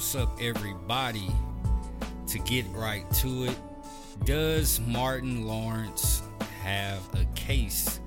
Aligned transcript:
What's 0.00 0.14
up, 0.14 0.30
everybody? 0.40 1.28
To 2.28 2.38
get 2.38 2.64
right 2.72 3.04
to 3.16 3.44
it, 3.44 3.56
does 4.24 4.80
Martin 4.80 5.46
Lawrence 5.46 6.22
have 6.62 7.02
a 7.12 7.26
case 7.34 8.00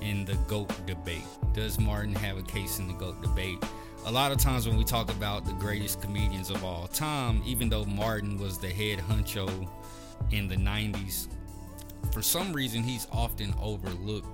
in 0.00 0.24
the 0.24 0.32
GOAT 0.48 0.70
debate? 0.86 1.26
Does 1.52 1.78
Martin 1.78 2.14
have 2.14 2.38
a 2.38 2.42
case 2.42 2.78
in 2.78 2.88
the 2.88 2.94
GOAT 2.94 3.20
debate? 3.20 3.58
A 4.06 4.10
lot 4.10 4.32
of 4.32 4.38
times 4.38 4.66
when 4.66 4.78
we 4.78 4.84
talk 4.84 5.10
about 5.10 5.44
the 5.44 5.52
greatest 5.52 6.00
comedians 6.00 6.48
of 6.48 6.64
all 6.64 6.88
time, 6.88 7.42
even 7.44 7.68
though 7.68 7.84
Martin 7.84 8.38
was 8.38 8.56
the 8.56 8.70
head 8.70 9.00
honcho 9.00 9.68
in 10.30 10.48
the 10.48 10.56
90s, 10.56 11.28
for 12.12 12.22
some 12.22 12.50
reason 12.54 12.82
he's 12.82 13.06
often 13.12 13.52
overlooked 13.60 14.26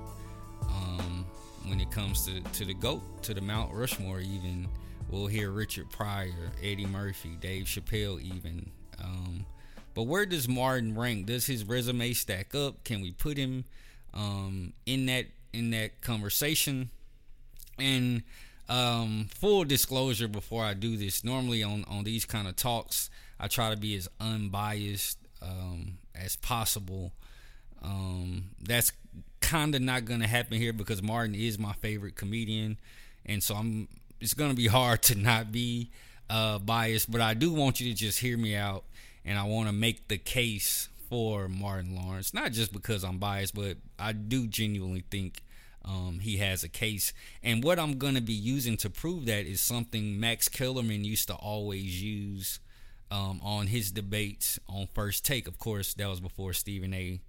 um, 0.69 1.27
when 1.67 1.81
it 1.81 1.91
comes 1.91 2.25
to, 2.27 2.41
to 2.53 2.65
the 2.65 2.75
GOAT, 2.75 3.03
to 3.25 3.35
the 3.35 3.41
Mount 3.41 3.75
Rushmore, 3.75 4.21
even. 4.21 4.69
We'll 5.13 5.27
hear 5.27 5.51
Richard 5.51 5.91
Pryor, 5.91 6.53
Eddie 6.63 6.87
Murphy, 6.87 7.37
Dave 7.39 7.67
Chappelle, 7.67 8.19
even. 8.19 8.71
Um, 8.99 9.45
but 9.93 10.05
where 10.05 10.25
does 10.25 10.49
Martin 10.49 10.99
rank? 10.99 11.27
Does 11.27 11.45
his 11.45 11.65
resume 11.65 12.15
stack 12.15 12.55
up? 12.55 12.83
Can 12.83 13.03
we 13.03 13.13
put 13.13 13.37
him 13.37 13.67
um, 14.15 14.73
in 14.87 15.05
that 15.07 15.27
in 15.53 15.71
that 15.73 16.01
conversation? 16.01 16.89
And 17.79 18.23
um, 18.71 19.27
full 19.29 19.65
disclosure 19.65 20.29
before 20.29 20.65
I 20.65 20.73
do 20.73 20.97
this, 20.97 21.23
normally 21.25 21.63
on 21.63 21.85
on 21.91 22.05
these 22.05 22.25
kind 22.25 22.49
of 22.49 22.57
talks, 22.57 23.11
I 23.39 23.49
try 23.49 23.69
to 23.69 23.77
be 23.77 23.95
as 23.97 24.09
unbiased 24.19 25.19
um, 25.43 25.99
as 26.15 26.37
possible. 26.37 27.13
Um, 27.83 28.47
that's 28.63 28.93
kind 29.41 29.75
of 29.75 29.83
not 29.83 30.07
gonna 30.07 30.27
happen 30.27 30.57
here 30.57 30.73
because 30.73 31.03
Martin 31.03 31.35
is 31.35 31.59
my 31.59 31.75
favorite 31.75 32.17
comedian, 32.17 32.79
and 33.27 33.43
so 33.43 33.57
I'm. 33.57 33.89
It's 34.23 34.35
gonna 34.35 34.55
be 34.55 34.69
hard 34.69 35.03
to 35.05 35.17
not 35.17 35.51
be 35.51 35.91
uh, 36.31 36.59
biased, 36.59 37.11
but 37.11 37.21
I 37.21 37.35
do 37.35 37.53
want 37.53 37.81
you 37.81 37.93
to 37.93 37.99
just 37.99 38.21
hear 38.21 38.39
me 38.39 38.55
out, 38.55 38.85
and 39.25 39.37
I 39.39 39.43
want 39.43 39.69
to 39.69 39.73
make 39.73 40.09
the 40.09 40.17
case 40.17 40.89
for 41.11 41.49
Martin 41.49 41.97
Lawrence, 41.97 42.33
not 42.33 42.53
just 42.53 42.73
because 42.73 43.05
I'm 43.05 43.19
biased, 43.19 43.55
but 43.55 43.79
I 43.99 44.13
do 44.13 44.47
genuinely 44.47 45.05
think 45.11 45.43
um, 45.85 46.21
he 46.23 46.37
has 46.37 46.63
a 46.63 46.69
case. 46.69 47.13
And 47.43 47.65
what 47.65 47.79
I'm 47.79 47.99
to 47.99 48.21
be 48.21 48.33
using 48.33 48.77
to 48.79 48.89
prove 48.89 49.27
that 49.27 49.45
is 49.45 49.61
something 49.61 50.21
Max 50.21 50.49
Kellerman 50.49 51.05
used 51.05 51.27
to 51.27 51.35
always 51.35 52.03
use 52.03 52.61
um, 53.11 53.41
on 53.43 53.67
his 53.67 53.91
debates 53.91 54.59
on 54.69 54.89
First 54.95 55.25
Take. 55.25 55.49
Of 55.49 55.59
course, 55.59 55.95
that 55.95 56.09
was 56.09 56.21
before 56.21 56.53
Stephen 56.53 56.95
A. 56.95 57.21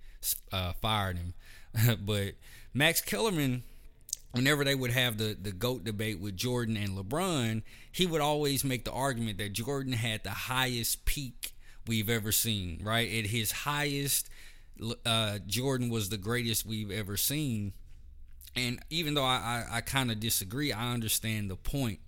Uh, 0.51 0.73
fired 0.73 1.17
him. 1.17 1.33
but 2.05 2.35
Max 2.73 3.01
Kellerman, 3.01 3.63
whenever 4.33 4.63
they 4.63 4.75
would 4.75 4.91
have 4.91 5.17
the, 5.17 5.37
the 5.39 5.51
GOAT 5.51 5.83
debate 5.83 6.19
with 6.19 6.35
Jordan 6.35 6.75
and 6.75 6.97
LeBron, 6.97 7.61
he 7.91 8.05
would 8.05 8.19
always 8.19 8.63
make 8.63 8.83
the 8.83 8.91
argument 8.91 9.37
that 9.37 9.53
Jordan 9.53 9.93
had 9.93 10.23
the 10.23 10.31
highest 10.31 11.05
peak 11.05 11.53
we've 11.87 12.09
ever 12.09 12.31
seen, 12.31 12.81
right? 12.83 13.07
At 13.07 13.27
his 13.27 13.51
highest, 13.51 14.29
uh, 15.05 15.37
Jordan 15.45 15.89
was 15.89 16.09
the 16.09 16.17
greatest 16.17 16.65
we've 16.65 16.91
ever 16.91 17.15
seen. 17.15 17.73
And 18.55 18.79
even 18.89 19.13
though 19.13 19.23
I, 19.23 19.65
I, 19.71 19.77
I 19.77 19.81
kind 19.81 20.11
of 20.11 20.19
disagree, 20.19 20.73
I 20.73 20.93
understand 20.93 21.51
the 21.51 21.55
point. 21.55 21.99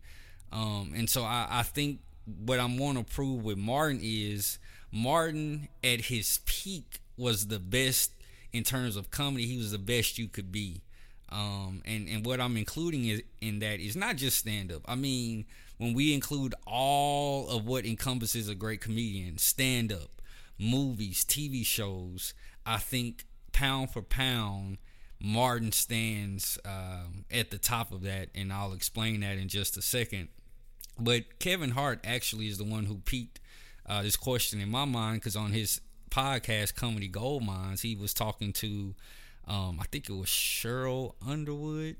Um, 0.51 0.93
and 0.95 1.09
so 1.09 1.23
I, 1.23 1.47
I 1.49 1.63
think 1.63 1.99
what 2.25 2.59
I'm 2.59 2.77
want 2.77 2.97
to 2.97 3.03
prove 3.03 3.43
with 3.43 3.57
Martin 3.57 3.99
is 4.01 4.57
Martin 4.91 5.67
at 5.83 6.01
his 6.01 6.39
peak 6.45 7.01
was 7.17 7.47
the 7.47 7.59
best 7.59 8.11
in 8.51 8.63
terms 8.63 8.95
of 8.95 9.11
comedy. 9.11 9.45
He 9.45 9.57
was 9.57 9.71
the 9.71 9.77
best 9.77 10.17
you 10.17 10.27
could 10.27 10.51
be. 10.51 10.81
Um, 11.29 11.81
and 11.85 12.07
and 12.07 12.25
what 12.25 12.39
I'm 12.39 12.57
including 12.57 13.05
is, 13.05 13.23
in 13.41 13.59
that 13.59 13.79
is 13.79 13.95
not 13.95 14.15
just 14.15 14.37
stand 14.37 14.71
up. 14.71 14.81
I 14.85 14.95
mean, 14.95 15.45
when 15.77 15.93
we 15.93 16.13
include 16.13 16.53
all 16.65 17.49
of 17.49 17.65
what 17.65 17.85
encompasses 17.85 18.47
a 18.47 18.55
great 18.55 18.81
comedian, 18.81 19.37
stand 19.37 19.91
up, 19.91 20.21
movies, 20.59 21.25
TV 21.25 21.65
shows, 21.65 22.33
I 22.65 22.77
think 22.77 23.25
pound 23.51 23.91
for 23.91 24.01
pound, 24.01 24.77
Martin 25.19 25.71
stands 25.71 26.59
um, 26.65 27.25
at 27.31 27.51
the 27.51 27.57
top 27.57 27.91
of 27.91 28.01
that, 28.03 28.29
and 28.35 28.53
I'll 28.53 28.73
explain 28.73 29.21
that 29.21 29.37
in 29.37 29.47
just 29.47 29.77
a 29.77 29.81
second. 29.81 30.29
But 30.99 31.39
Kevin 31.39 31.71
Hart 31.71 31.99
actually 32.03 32.47
is 32.47 32.57
the 32.57 32.63
one 32.63 32.85
who 32.85 32.97
peaked 32.97 33.39
uh, 33.85 34.01
this 34.01 34.15
question 34.15 34.61
in 34.61 34.69
my 34.69 34.85
mind 34.85 35.21
because 35.21 35.35
on 35.35 35.51
his 35.51 35.81
podcast, 36.09 36.75
Comedy 36.75 37.07
Gold 37.07 37.43
Minds, 37.43 37.81
he 37.81 37.95
was 37.95 38.13
talking 38.13 38.53
to, 38.53 38.95
um, 39.47 39.79
I 39.79 39.85
think 39.85 40.09
it 40.09 40.13
was 40.13 40.27
Sheryl 40.27 41.13
Underwood. 41.25 41.97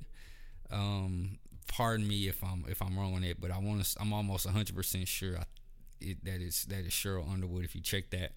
Um, 0.71 1.37
pardon 1.67 2.07
me 2.07 2.27
if 2.27 2.43
I'm 2.43 2.65
if 2.67 2.81
I'm 2.81 2.97
wrong 2.97 3.15
on 3.15 3.23
it, 3.23 3.39
but 3.39 3.51
I 3.51 3.57
want 3.59 3.83
to. 3.83 3.99
I'm 3.99 4.13
almost 4.13 4.45
100 4.45 4.75
percent 4.75 5.07
sure. 5.07 5.37
I, 5.37 5.43
it, 6.01 6.23
that 6.25 6.41
is 6.41 6.65
that 6.65 6.79
is 6.85 6.91
Sheryl 6.91 7.31
Underwood. 7.31 7.63
If 7.63 7.75
you 7.75 7.81
check 7.81 8.09
that, 8.11 8.31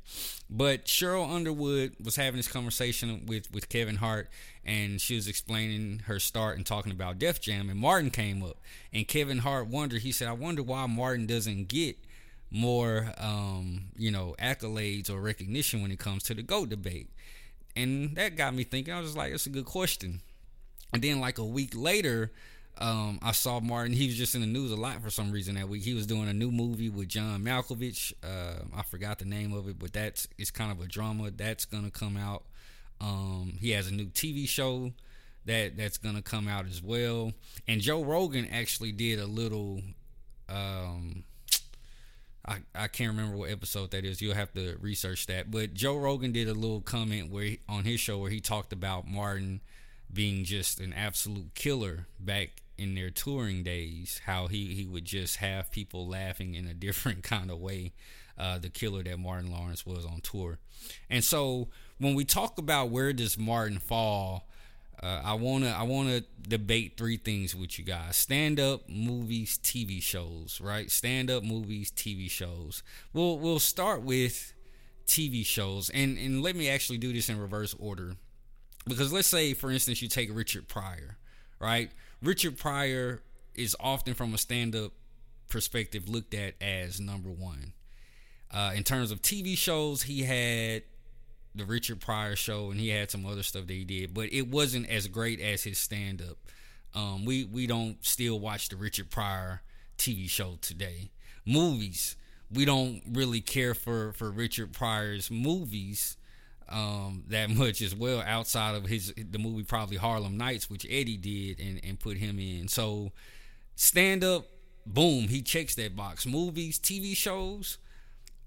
but 0.48 0.84
Sheryl 0.86 1.30
Underwood 1.30 1.96
was 2.02 2.16
having 2.16 2.36
this 2.36 2.48
conversation 2.48 3.26
with 3.26 3.50
with 3.52 3.68
Kevin 3.68 3.96
Hart, 3.96 4.28
and 4.64 5.00
she 5.00 5.14
was 5.14 5.26
explaining 5.26 6.02
her 6.06 6.20
start 6.20 6.56
and 6.56 6.64
talking 6.66 6.92
about 6.92 7.18
Def 7.18 7.40
Jam, 7.40 7.68
and 7.68 7.78
Martin 7.78 8.10
came 8.10 8.42
up, 8.42 8.58
and 8.92 9.08
Kevin 9.08 9.38
Hart 9.38 9.68
wondered. 9.68 10.02
He 10.02 10.12
said, 10.12 10.28
"I 10.28 10.32
wonder 10.32 10.62
why 10.62 10.86
Martin 10.86 11.26
doesn't 11.26 11.68
get." 11.68 11.96
more 12.50 13.12
um, 13.18 13.88
you 13.94 14.10
know 14.10 14.34
accolades 14.38 15.10
or 15.10 15.20
recognition 15.20 15.82
when 15.82 15.90
it 15.90 15.98
comes 15.98 16.22
to 16.22 16.32
the 16.32 16.42
GOAT 16.42 16.70
debate 16.70 17.10
and 17.76 18.16
that 18.16 18.36
got 18.36 18.54
me 18.54 18.64
thinking 18.64 18.92
i 18.92 19.00
was 19.00 19.16
like 19.16 19.32
it's 19.32 19.46
a 19.46 19.50
good 19.50 19.64
question 19.64 20.20
and 20.92 21.02
then 21.02 21.20
like 21.20 21.38
a 21.38 21.44
week 21.44 21.72
later 21.74 22.30
um, 22.80 23.18
I 23.22 23.32
saw 23.32 23.60
Martin. 23.60 23.92
He 23.92 24.06
was 24.06 24.16
just 24.16 24.34
in 24.34 24.40
the 24.40 24.46
news 24.46 24.70
a 24.70 24.76
lot 24.76 25.02
for 25.02 25.10
some 25.10 25.32
reason 25.32 25.56
that 25.56 25.68
week. 25.68 25.82
He 25.82 25.94
was 25.94 26.06
doing 26.06 26.28
a 26.28 26.32
new 26.32 26.50
movie 26.50 26.88
with 26.88 27.08
John 27.08 27.42
Malkovich. 27.42 28.12
Uh, 28.22 28.62
I 28.76 28.82
forgot 28.82 29.18
the 29.18 29.24
name 29.24 29.52
of 29.52 29.68
it, 29.68 29.78
but 29.78 29.92
that's 29.92 30.28
it's 30.38 30.50
kind 30.50 30.70
of 30.70 30.80
a 30.80 30.86
drama 30.86 31.30
that's 31.30 31.64
gonna 31.64 31.90
come 31.90 32.16
out. 32.16 32.44
Um, 33.00 33.58
he 33.60 33.70
has 33.72 33.88
a 33.88 33.94
new 33.94 34.06
TV 34.06 34.48
show 34.48 34.92
that 35.46 35.76
that's 35.76 35.98
gonna 35.98 36.22
come 36.22 36.46
out 36.46 36.66
as 36.66 36.80
well. 36.80 37.32
And 37.66 37.80
Joe 37.80 38.04
Rogan 38.04 38.46
actually 38.52 38.92
did 38.92 39.18
a 39.18 39.26
little. 39.26 39.82
Um, 40.48 41.24
I, 42.46 42.58
I 42.74 42.88
can't 42.88 43.10
remember 43.10 43.36
what 43.36 43.50
episode 43.50 43.90
that 43.90 44.04
is. 44.04 44.22
You'll 44.22 44.34
have 44.34 44.52
to 44.54 44.76
research 44.80 45.26
that. 45.26 45.50
But 45.50 45.74
Joe 45.74 45.96
Rogan 45.96 46.32
did 46.32 46.48
a 46.48 46.54
little 46.54 46.80
comment 46.80 47.30
where 47.30 47.44
he, 47.44 47.60
on 47.68 47.84
his 47.84 48.00
show 48.00 48.18
where 48.18 48.30
he 48.30 48.40
talked 48.40 48.72
about 48.72 49.06
Martin 49.06 49.60
being 50.12 50.44
just 50.44 50.80
an 50.80 50.92
absolute 50.92 51.54
killer 51.54 52.06
back 52.18 52.62
in 52.78 52.94
their 52.94 53.10
touring 53.10 53.62
days. 53.62 54.20
How 54.24 54.46
he 54.46 54.74
he 54.74 54.86
would 54.86 55.04
just 55.04 55.36
have 55.36 55.70
people 55.70 56.08
laughing 56.08 56.54
in 56.54 56.66
a 56.66 56.74
different 56.74 57.22
kind 57.24 57.50
of 57.50 57.58
way. 57.58 57.92
Uh, 58.38 58.56
the 58.56 58.68
killer 58.68 59.02
that 59.02 59.18
Martin 59.18 59.50
Lawrence 59.50 59.84
was 59.84 60.06
on 60.06 60.20
tour. 60.20 60.60
And 61.10 61.24
so 61.24 61.68
when 61.98 62.14
we 62.14 62.24
talk 62.24 62.56
about 62.56 62.88
where 62.88 63.12
does 63.12 63.36
Martin 63.36 63.80
fall, 63.80 64.48
uh, 65.02 65.22
I 65.24 65.34
wanna 65.34 65.68
I 65.70 65.84
wanna 65.84 66.22
debate 66.46 66.96
three 66.96 67.16
things 67.16 67.54
with 67.54 67.78
you 67.78 67.84
guys: 67.84 68.16
stand 68.16 68.58
up, 68.58 68.88
movies, 68.88 69.58
TV 69.62 70.02
shows. 70.02 70.60
Right? 70.60 70.90
Stand 70.90 71.30
up, 71.30 71.42
movies, 71.42 71.90
TV 71.90 72.30
shows. 72.30 72.82
We'll 73.12 73.38
we'll 73.38 73.60
start 73.60 74.02
with 74.02 74.52
TV 75.06 75.44
shows, 75.44 75.90
and 75.90 76.18
and 76.18 76.42
let 76.42 76.56
me 76.56 76.68
actually 76.68 76.98
do 76.98 77.12
this 77.12 77.28
in 77.28 77.38
reverse 77.38 77.74
order, 77.78 78.16
because 78.86 79.12
let's 79.12 79.28
say, 79.28 79.54
for 79.54 79.70
instance, 79.70 80.02
you 80.02 80.08
take 80.08 80.34
Richard 80.34 80.68
Pryor. 80.68 81.16
Right? 81.60 81.90
Richard 82.22 82.56
Pryor 82.56 83.22
is 83.54 83.76
often 83.80 84.14
from 84.14 84.34
a 84.34 84.38
stand 84.38 84.74
up 84.76 84.92
perspective 85.48 86.08
looked 86.08 86.34
at 86.34 86.54
as 86.60 87.00
number 87.00 87.30
one. 87.30 87.72
Uh, 88.50 88.72
in 88.74 88.82
terms 88.82 89.10
of 89.10 89.20
TV 89.20 89.56
shows, 89.56 90.02
he 90.02 90.22
had 90.22 90.82
the 91.54 91.64
Richard 91.64 92.00
Pryor 92.00 92.36
show, 92.36 92.70
and 92.70 92.80
he 92.80 92.88
had 92.88 93.10
some 93.10 93.26
other 93.26 93.42
stuff 93.42 93.66
that 93.66 93.72
he 93.72 93.84
did, 93.84 94.14
but 94.14 94.32
it 94.32 94.48
wasn't 94.48 94.88
as 94.88 95.08
great 95.08 95.40
as 95.40 95.64
his 95.64 95.78
stand 95.78 96.22
up. 96.22 96.38
Um, 96.94 97.24
we 97.24 97.44
we 97.44 97.66
don't 97.66 98.04
still 98.04 98.38
watch 98.40 98.68
the 98.68 98.76
Richard 98.76 99.10
Pryor 99.10 99.62
TV 99.98 100.28
show 100.28 100.58
today. 100.60 101.10
Movies, 101.46 102.16
we 102.50 102.64
don't 102.64 103.02
really 103.10 103.40
care 103.40 103.74
for 103.74 104.12
for 104.12 104.30
Richard 104.30 104.72
Pryor's 104.72 105.30
movies 105.30 106.16
um, 106.68 107.24
that 107.28 107.50
much 107.56 107.82
as 107.82 107.94
well. 107.94 108.22
Outside 108.24 108.74
of 108.74 108.86
his 108.86 109.12
the 109.16 109.38
movie 109.38 109.64
probably 109.64 109.96
Harlem 109.96 110.36
Nights, 110.36 110.70
which 110.70 110.86
Eddie 110.88 111.16
did 111.16 111.60
and 111.60 111.80
and 111.84 111.98
put 112.00 112.16
him 112.16 112.38
in. 112.38 112.68
So 112.68 113.12
stand 113.74 114.24
up, 114.24 114.46
boom, 114.86 115.28
he 115.28 115.42
checks 115.42 115.74
that 115.76 115.96
box. 115.96 116.26
Movies, 116.26 116.78
TV 116.78 117.16
shows 117.16 117.78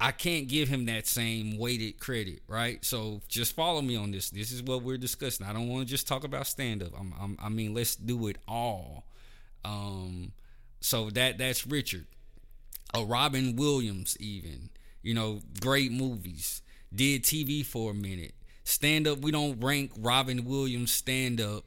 I 0.04 0.12
can't 0.12 0.48
give 0.48 0.68
him 0.68 0.88
that 0.88 1.06
same 1.06 1.60
weighted 1.60 2.00
credit, 2.00 2.42
right? 2.48 2.84
So 2.84 3.22
just 3.28 3.56
follow 3.56 3.84
me 3.84 3.96
on 3.96 4.12
this. 4.12 4.32
This 4.32 4.52
is 4.52 4.64
what 4.64 4.82
we're 4.82 4.98
discussing. 4.98 5.46
I 5.46 5.54
don't 5.54 5.70
want 5.70 5.88
to 5.88 5.92
just 5.92 6.08
talk 6.08 6.24
about 6.24 6.48
stand 6.48 6.82
up. 6.82 6.94
I 7.40 7.50
mean, 7.50 7.76
let's 7.76 7.96
do 7.96 8.28
it 8.28 8.38
all. 8.48 9.06
Um, 9.64 10.32
so 10.80 11.12
that 11.12 11.38
that's 11.38 11.68
Richard. 11.68 12.08
A 12.96 13.06
Robin 13.06 13.56
Williams, 13.56 14.18
even 14.20 14.72
you 15.04 15.14
know, 15.14 15.42
great 15.60 15.92
movies. 15.92 16.62
Did 16.94 17.24
TV 17.24 17.66
for 17.66 17.92
a 17.92 17.94
minute. 17.94 18.34
Stand 18.64 19.08
up. 19.08 19.20
We 19.20 19.32
don't 19.32 19.60
rank 19.60 19.92
Robin 20.00 20.46
Williams 20.46 20.92
stand 20.92 21.40
up 21.40 21.64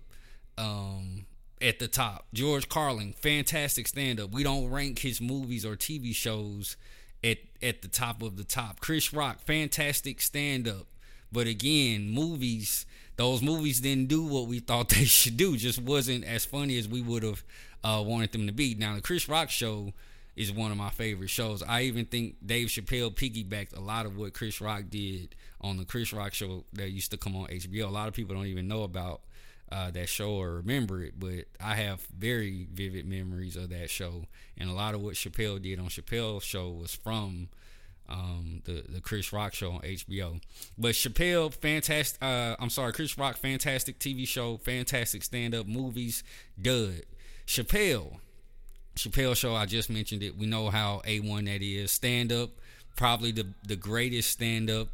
um, 0.58 1.26
at 1.60 1.78
the 1.78 1.88
top. 1.88 2.26
George 2.34 2.68
Carlin, 2.68 3.12
fantastic 3.12 3.88
stand 3.88 4.20
up. 4.20 4.32
We 4.32 4.42
don't 4.42 4.70
rank 4.70 4.98
his 4.98 5.20
movies 5.20 5.64
or 5.64 5.76
TV 5.76 6.14
shows 6.14 6.76
at 7.24 7.38
at 7.62 7.82
the 7.82 7.88
top 7.88 8.22
of 8.22 8.36
the 8.36 8.44
top. 8.44 8.80
Chris 8.80 9.12
Rock, 9.12 9.40
fantastic 9.40 10.20
stand 10.20 10.68
up. 10.68 10.86
But 11.32 11.46
again, 11.46 12.10
movies, 12.10 12.86
those 13.16 13.42
movies 13.42 13.80
didn't 13.80 14.08
do 14.08 14.24
what 14.24 14.46
we 14.46 14.60
thought 14.60 14.88
they 14.90 15.04
should 15.04 15.36
do. 15.36 15.56
Just 15.56 15.80
wasn't 15.80 16.24
as 16.24 16.44
funny 16.44 16.78
as 16.78 16.86
we 16.86 17.02
would 17.02 17.22
have 17.22 17.42
uh, 17.82 18.02
wanted 18.06 18.32
them 18.32 18.46
to 18.46 18.52
be. 18.52 18.74
Now 18.74 18.94
the 18.94 19.00
Chris 19.00 19.28
Rock 19.28 19.50
show 19.50 19.92
is 20.36 20.52
one 20.52 20.70
of 20.70 20.76
my 20.76 20.90
favorite 20.90 21.30
shows. 21.30 21.62
I 21.62 21.82
even 21.82 22.06
think 22.06 22.36
Dave 22.44 22.68
Chappelle 22.68 23.14
piggybacked 23.14 23.76
a 23.76 23.80
lot 23.80 24.04
of 24.04 24.16
what 24.16 24.34
Chris 24.34 24.60
Rock 24.60 24.84
did 24.90 25.34
on 25.60 25.76
the 25.76 25.84
Chris 25.84 26.12
Rock 26.12 26.34
show 26.34 26.64
that 26.72 26.90
used 26.90 27.10
to 27.12 27.16
come 27.16 27.36
on 27.36 27.46
HBO. 27.46 27.86
A 27.86 27.90
lot 27.90 28.08
of 28.08 28.14
people 28.14 28.34
don't 28.34 28.46
even 28.46 28.68
know 28.68 28.82
about 28.82 29.22
uh, 29.72 29.90
that 29.90 30.08
show 30.08 30.32
or 30.32 30.56
remember 30.56 31.02
it, 31.02 31.14
but 31.18 31.46
I 31.60 31.74
have 31.74 32.00
very 32.16 32.66
vivid 32.72 33.06
memories 33.06 33.56
of 33.56 33.70
that 33.70 33.90
show. 33.90 34.26
And 34.56 34.70
a 34.70 34.72
lot 34.72 34.94
of 34.94 35.00
what 35.00 35.14
Chappelle 35.14 35.60
did 35.60 35.78
on 35.78 35.86
Chappelle's 35.86 36.44
show 36.44 36.70
was 36.70 36.94
from 36.94 37.48
um, 38.08 38.62
the 38.64 38.84
the 38.88 39.00
Chris 39.00 39.32
Rock 39.32 39.54
show 39.54 39.72
on 39.72 39.80
HBO. 39.80 40.40
But 40.76 40.92
Chappelle, 40.92 41.52
fantastic. 41.52 42.22
Uh, 42.22 42.56
I'm 42.58 42.70
sorry, 42.70 42.92
Chris 42.92 43.16
Rock, 43.18 43.36
fantastic 43.36 43.98
TV 43.98 44.28
show, 44.28 44.58
fantastic 44.58 45.22
stand 45.22 45.54
up 45.54 45.66
movies. 45.66 46.22
Dud. 46.60 47.02
Chappelle, 47.46 48.18
Chappelle 48.96 49.36
show. 49.36 49.54
I 49.54 49.66
just 49.66 49.90
mentioned 49.90 50.22
it. 50.22 50.36
We 50.36 50.46
know 50.46 50.70
how 50.70 51.02
a 51.04 51.20
one 51.20 51.44
that 51.44 51.62
is. 51.62 51.90
Stand 51.92 52.32
up, 52.32 52.50
probably 52.96 53.32
the 53.32 53.46
the 53.66 53.76
greatest 53.76 54.30
stand 54.30 54.70
up, 54.70 54.88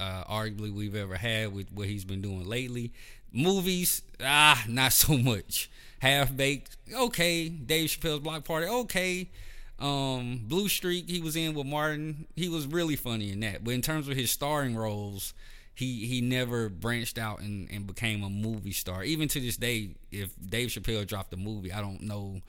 uh, 0.00 0.24
arguably 0.24 0.72
we've 0.72 0.94
ever 0.94 1.16
had 1.16 1.52
with 1.52 1.72
what 1.72 1.88
he's 1.88 2.04
been 2.04 2.22
doing 2.22 2.46
lately. 2.46 2.92
Movies, 3.32 4.02
ah, 4.22 4.62
not 4.68 4.92
so 4.92 5.16
much. 5.16 5.70
Half 6.00 6.36
baked, 6.36 6.76
okay. 6.94 7.48
Dave 7.48 7.88
Chappelle's 7.88 8.20
Block 8.20 8.44
Party, 8.44 8.66
okay. 8.66 9.30
Um, 9.78 10.42
Blue 10.44 10.68
Streak, 10.68 11.08
he 11.08 11.20
was 11.20 11.36
in 11.36 11.54
with 11.54 11.66
Martin. 11.66 12.26
He 12.36 12.48
was 12.48 12.66
really 12.66 12.96
funny 12.96 13.32
in 13.32 13.40
that. 13.40 13.64
But 13.64 13.74
in 13.74 13.82
terms 13.82 14.08
of 14.08 14.16
his 14.16 14.30
starring 14.30 14.76
roles, 14.76 15.34
he 15.74 16.06
he 16.06 16.20
never 16.20 16.68
branched 16.68 17.18
out 17.18 17.40
and, 17.40 17.68
and 17.70 17.86
became 17.86 18.22
a 18.22 18.30
movie 18.30 18.72
star. 18.72 19.02
Even 19.02 19.28
to 19.28 19.40
this 19.40 19.56
day, 19.56 19.96
if 20.10 20.30
Dave 20.40 20.68
Chappelle 20.68 21.06
dropped 21.06 21.32
a 21.32 21.36
movie, 21.36 21.72
I 21.72 21.80
don't 21.80 22.02
know 22.02 22.42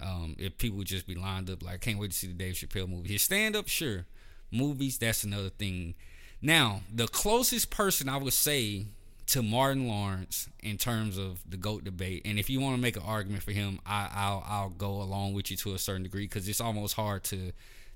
um, 0.00 0.36
if 0.38 0.56
people 0.56 0.78
would 0.78 0.86
just 0.86 1.06
be 1.06 1.14
lined 1.14 1.50
up 1.50 1.62
like, 1.62 1.74
I 1.74 1.78
can't 1.78 1.98
wait 1.98 2.12
to 2.12 2.16
see 2.16 2.28
the 2.28 2.32
Dave 2.34 2.54
Chappelle 2.54 2.88
movie. 2.88 3.12
His 3.12 3.22
stand 3.22 3.56
up, 3.56 3.68
sure. 3.68 4.06
Movies, 4.50 4.98
that's 4.98 5.24
another 5.24 5.50
thing. 5.50 5.94
Now, 6.42 6.80
the 6.92 7.06
closest 7.06 7.70
person 7.70 8.08
I 8.08 8.16
would 8.16 8.32
say 8.32 8.86
to 9.30 9.42
Martin 9.44 9.86
Lawrence 9.86 10.48
in 10.60 10.76
terms 10.76 11.16
of 11.16 11.48
the 11.48 11.56
GOAT 11.56 11.84
debate, 11.84 12.22
and 12.24 12.36
if 12.36 12.50
you 12.50 12.60
want 12.60 12.74
to 12.74 12.82
make 12.82 12.96
an 12.96 13.04
argument 13.06 13.44
for 13.44 13.52
him, 13.52 13.78
I, 13.86 14.32
will 14.32 14.44
I'll 14.44 14.70
go 14.70 15.00
along 15.00 15.34
with 15.34 15.52
you 15.52 15.56
to 15.58 15.74
a 15.74 15.78
certain 15.78 16.02
degree 16.02 16.24
because 16.24 16.48
it's 16.48 16.60
almost 16.60 16.96
hard 16.96 17.22
to 17.24 17.52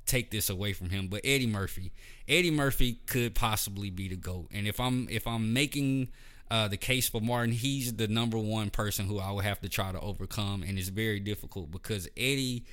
take 0.07 0.31
this 0.31 0.49
away 0.49 0.73
from 0.75 0.91
him. 0.91 1.09
But 1.09 1.23
Eddie 1.25 1.49
Murphy, 1.49 1.91
Eddie 2.29 2.53
Murphy 2.53 3.01
could 3.07 3.35
possibly 3.35 3.91
be 3.91 4.09
the 4.09 4.15
GOAT, 4.15 4.47
and 4.53 4.69
if 4.69 4.79
I'm 4.79 5.09
if 5.11 5.27
I'm 5.27 5.53
making 5.53 6.09
uh, 6.53 6.69
the 6.69 6.77
case 6.77 7.09
for 7.09 7.21
Martin, 7.21 7.53
he's 7.53 7.93
the 7.93 8.07
number 8.07 8.39
one 8.39 8.71
person 8.71 9.07
who 9.07 9.19
I 9.19 9.33
would 9.33 9.45
have 9.45 9.61
to 9.63 9.69
try 9.69 9.91
to 9.91 9.99
overcome, 9.99 10.63
and 10.63 10.79
it's 10.79 10.89
very 10.89 11.19
difficult 11.19 11.73
because 11.73 12.09
Eddie 12.17 12.65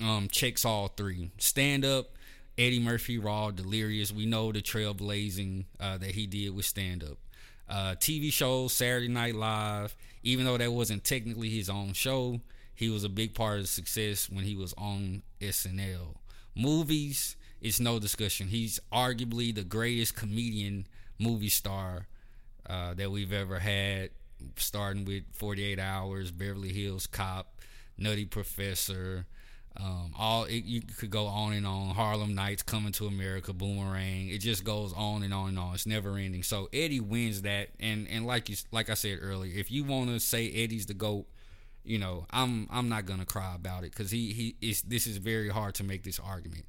um, 0.00 0.28
checks 0.28 0.64
all 0.64 0.88
three: 0.88 1.32
stand 1.36 1.84
up. 1.84 2.16
Eddie 2.56 2.80
Murphy, 2.80 3.18
Raw, 3.18 3.50
Delirious. 3.50 4.12
We 4.12 4.26
know 4.26 4.52
the 4.52 4.62
trailblazing 4.62 5.64
uh, 5.80 5.98
that 5.98 6.12
he 6.12 6.26
did 6.26 6.54
with 6.54 6.64
stand 6.64 7.02
up 7.02 7.18
uh, 7.68 7.94
TV 7.98 8.32
shows, 8.32 8.72
Saturday 8.72 9.08
Night 9.08 9.34
Live. 9.34 9.96
Even 10.22 10.44
though 10.44 10.56
that 10.56 10.72
wasn't 10.72 11.04
technically 11.04 11.50
his 11.50 11.68
own 11.68 11.92
show, 11.92 12.40
he 12.74 12.88
was 12.88 13.04
a 13.04 13.08
big 13.08 13.34
part 13.34 13.56
of 13.56 13.62
the 13.62 13.68
success 13.68 14.28
when 14.30 14.44
he 14.44 14.56
was 14.56 14.74
on 14.78 15.22
SNL. 15.40 16.16
Movies, 16.56 17.36
it's 17.60 17.80
no 17.80 17.98
discussion. 17.98 18.48
He's 18.48 18.80
arguably 18.92 19.54
the 19.54 19.64
greatest 19.64 20.16
comedian 20.16 20.86
movie 21.18 21.48
star 21.48 22.06
uh, 22.68 22.94
that 22.94 23.10
we've 23.10 23.32
ever 23.32 23.58
had, 23.58 24.10
starting 24.56 25.04
with 25.04 25.24
48 25.32 25.78
Hours, 25.78 26.30
Beverly 26.30 26.72
Hills 26.72 27.06
Cop, 27.06 27.60
Nutty 27.98 28.24
Professor, 28.24 29.26
um, 29.76 30.12
all 30.16 30.44
it, 30.44 30.64
you 30.64 30.82
could 30.82 31.10
go 31.10 31.26
on 31.26 31.52
and 31.52 31.66
on. 31.66 31.94
Harlem 31.94 32.34
Nights, 32.34 32.62
Coming 32.62 32.92
to 32.92 33.06
America, 33.06 33.52
Boomerang. 33.52 34.28
It 34.28 34.38
just 34.38 34.62
goes 34.64 34.92
on 34.92 35.22
and 35.24 35.34
on 35.34 35.48
and 35.50 35.58
on. 35.58 35.74
It's 35.74 35.86
never 35.86 36.16
ending. 36.16 36.42
So 36.44 36.68
Eddie 36.72 37.00
wins 37.00 37.42
that, 37.42 37.70
and 37.80 38.06
and 38.08 38.26
like 38.26 38.48
you 38.48 38.56
like 38.70 38.88
I 38.88 38.94
said 38.94 39.18
earlier, 39.20 39.52
if 39.58 39.70
you 39.70 39.84
want 39.84 40.10
to 40.10 40.20
say 40.20 40.48
Eddie's 40.50 40.86
the 40.86 40.94
goat, 40.94 41.26
you 41.84 41.98
know 41.98 42.26
I'm 42.30 42.68
I'm 42.70 42.88
not 42.88 43.04
gonna 43.06 43.26
cry 43.26 43.54
about 43.54 43.82
it 43.82 43.90
because 43.90 44.12
he 44.12 44.32
he 44.32 44.56
is 44.60 44.82
this 44.82 45.06
is 45.08 45.16
very 45.16 45.48
hard 45.48 45.74
to 45.76 45.84
make 45.84 46.04
this 46.04 46.20
argument. 46.20 46.66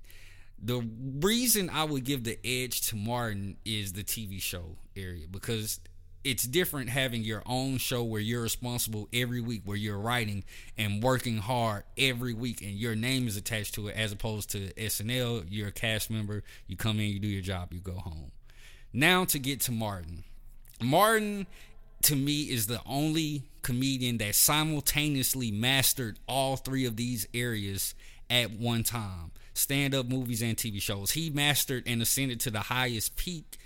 The 0.57 0.87
reason 1.19 1.69
I 1.69 1.83
would 1.83 2.05
give 2.05 2.23
the 2.23 2.39
edge 2.43 2.87
to 2.87 2.95
Martin 2.95 3.57
is 3.65 3.93
the 3.93 4.03
TV 4.03 4.41
show 4.41 4.77
area 4.95 5.27
because 5.29 5.79
it's 6.25 6.43
different 6.43 6.89
having 6.89 7.23
your 7.23 7.43
own 7.45 7.77
show 7.77 8.03
where 8.03 8.19
you're 8.19 8.41
responsible 8.41 9.07
every 9.13 9.39
week 9.39 9.61
where 9.63 9.77
you're 9.77 9.99
writing 9.99 10.43
and 10.75 11.01
working 11.03 11.37
hard 11.37 11.83
every 11.99 12.33
week 12.33 12.61
and 12.61 12.71
your 12.71 12.95
name 12.95 13.27
is 13.27 13.37
attached 13.37 13.75
to 13.75 13.87
it 13.87 13.95
as 13.95 14.11
opposed 14.11 14.49
to 14.49 14.73
SNL 14.73 15.45
you're 15.49 15.67
a 15.67 15.71
cast 15.71 16.09
member 16.09 16.43
you 16.65 16.75
come 16.75 16.99
in 16.99 17.05
you 17.05 17.19
do 17.19 17.27
your 17.27 17.43
job 17.43 17.71
you 17.71 17.79
go 17.79 17.93
home. 17.93 18.31
Now 18.91 19.23
to 19.25 19.37
get 19.37 19.61
to 19.61 19.71
Martin. 19.71 20.23
Martin 20.81 21.45
to 22.01 22.15
me 22.15 22.41
is 22.43 22.65
the 22.65 22.81
only 22.87 23.43
comedian 23.61 24.17
that 24.17 24.33
simultaneously 24.33 25.51
mastered 25.51 26.17
all 26.27 26.55
three 26.57 26.85
of 26.85 26.95
these 26.95 27.27
areas 27.35 27.93
at 28.31 28.51
one 28.51 28.83
time. 28.83 29.31
Stand 29.53 29.93
up 29.93 30.07
movies 30.07 30.41
and 30.41 30.57
TV 30.57 30.81
shows. 30.81 31.11
He 31.11 31.29
mastered 31.29 31.83
and 31.85 32.01
ascended 32.01 32.39
to 32.41 32.51
the 32.51 32.61
highest 32.61 33.15
peak 33.15 33.57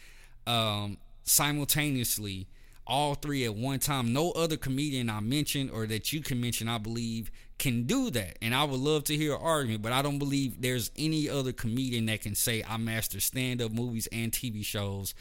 um, 0.46 0.98
simultaneously 1.30 2.48
all 2.90 3.14
three 3.14 3.46
at 3.46 3.56
one 3.56 3.80
time. 3.80 4.12
No 4.12 4.32
other 4.32 4.58
comedian 4.58 5.10
I 5.10 5.20
mentioned 5.20 5.70
or 5.72 5.86
that 5.88 6.12
you 6.12 6.22
can 6.22 6.42
mention, 6.42 6.68
I 6.68 6.80
believe, 6.80 7.32
can 7.60 7.84
do 7.84 8.10
that. 8.12 8.38
And 8.42 8.56
I 8.56 8.64
would 8.64 8.80
love 8.80 9.04
to 9.06 9.16
hear 9.16 9.36
an 9.36 9.42
argument, 9.42 9.84
but 9.84 9.92
I 9.92 10.02
don't 10.02 10.18
believe 10.18 10.62
there's 10.62 10.92
any 10.98 11.30
other 11.30 11.52
comedian 11.52 12.08
that 12.08 12.22
can 12.22 12.36
say 12.36 12.64
I 12.68 12.78
master 12.78 13.20
stand 13.20 13.62
up 13.62 13.72
movies 13.72 14.08
and 14.12 14.32
TV 14.32 14.66
shows 14.66 15.14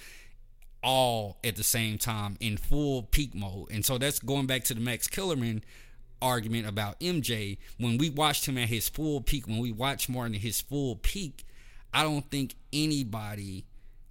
all 0.83 1.39
at 1.45 1.57
the 1.57 1.65
same 1.65 1.99
time 1.99 2.37
in 2.41 2.57
full 2.57 3.03
peak 3.03 3.35
mode. 3.35 3.71
And 3.71 3.85
so 3.85 3.99
that's 3.99 4.21
going 4.21 4.47
back 4.47 4.65
to 4.65 4.75
the 4.75 4.81
Max 4.81 5.07
Kellerman 5.07 5.63
argument 6.23 6.67
about 6.67 6.99
MJ. 7.01 7.59
When 7.79 7.99
we 7.99 8.09
watched 8.11 8.47
him 8.47 8.57
at 8.57 8.69
his 8.69 8.89
full 8.89 9.21
peak, 9.21 9.47
when 9.47 9.59
we 9.59 9.73
watched 9.73 10.09
Martin 10.09 10.37
at 10.37 10.41
his 10.41 10.61
full 10.61 10.97
peak, 10.97 11.45
I 11.93 12.03
don't 12.03 12.31
think 12.31 12.55
anybody 12.73 13.65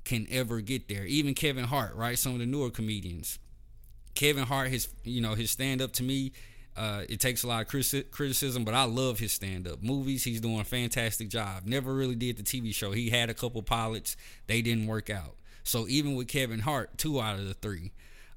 can 0.07 0.25
ever 0.31 0.61
get 0.61 0.87
there. 0.87 1.03
Even 1.05 1.33
Kevin 1.33 1.65
Hart, 1.65 1.95
right? 1.95 2.17
Some 2.17 2.33
of 2.33 2.39
the 2.39 2.45
newer 2.45 2.69
comedians. 2.69 3.39
Kevin 4.15 4.45
Hart, 4.45 4.69
his 4.69 4.87
you 5.03 5.21
know 5.21 5.35
his 5.35 5.51
stand 5.51 5.81
up 5.81 5.91
to 5.93 6.03
me, 6.03 6.31
uh, 6.75 7.03
it 7.09 7.19
takes 7.19 7.43
a 7.43 7.47
lot 7.47 7.61
of 7.61 7.67
criticism, 8.11 8.63
but 8.63 8.73
I 8.73 8.85
love 8.85 9.19
his 9.19 9.31
stand 9.31 9.67
up 9.67 9.83
movies. 9.83 10.23
He's 10.23 10.41
doing 10.41 10.59
a 10.59 10.63
fantastic 10.63 11.29
job. 11.29 11.63
Never 11.65 11.93
really 11.93 12.15
did 12.15 12.37
the 12.37 12.43
TV 12.43 12.73
show. 12.73 12.91
He 12.91 13.09
had 13.09 13.29
a 13.29 13.33
couple 13.33 13.61
pilots, 13.61 14.15
they 14.47 14.61
didn't 14.61 14.87
work 14.87 15.09
out. 15.09 15.35
So 15.63 15.87
even 15.87 16.15
with 16.15 16.29
Kevin 16.29 16.61
Hart, 16.61 16.97
two 16.97 17.19
out 17.19 17.37
of 17.37 17.45
the 17.45 17.53
three. 17.53 17.91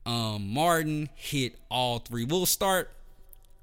Um, 0.05 0.49
Martin 0.53 1.09
hit 1.15 1.57
all 1.71 2.01
three. 2.01 2.25
We'll 2.25 2.47
start 2.47 2.91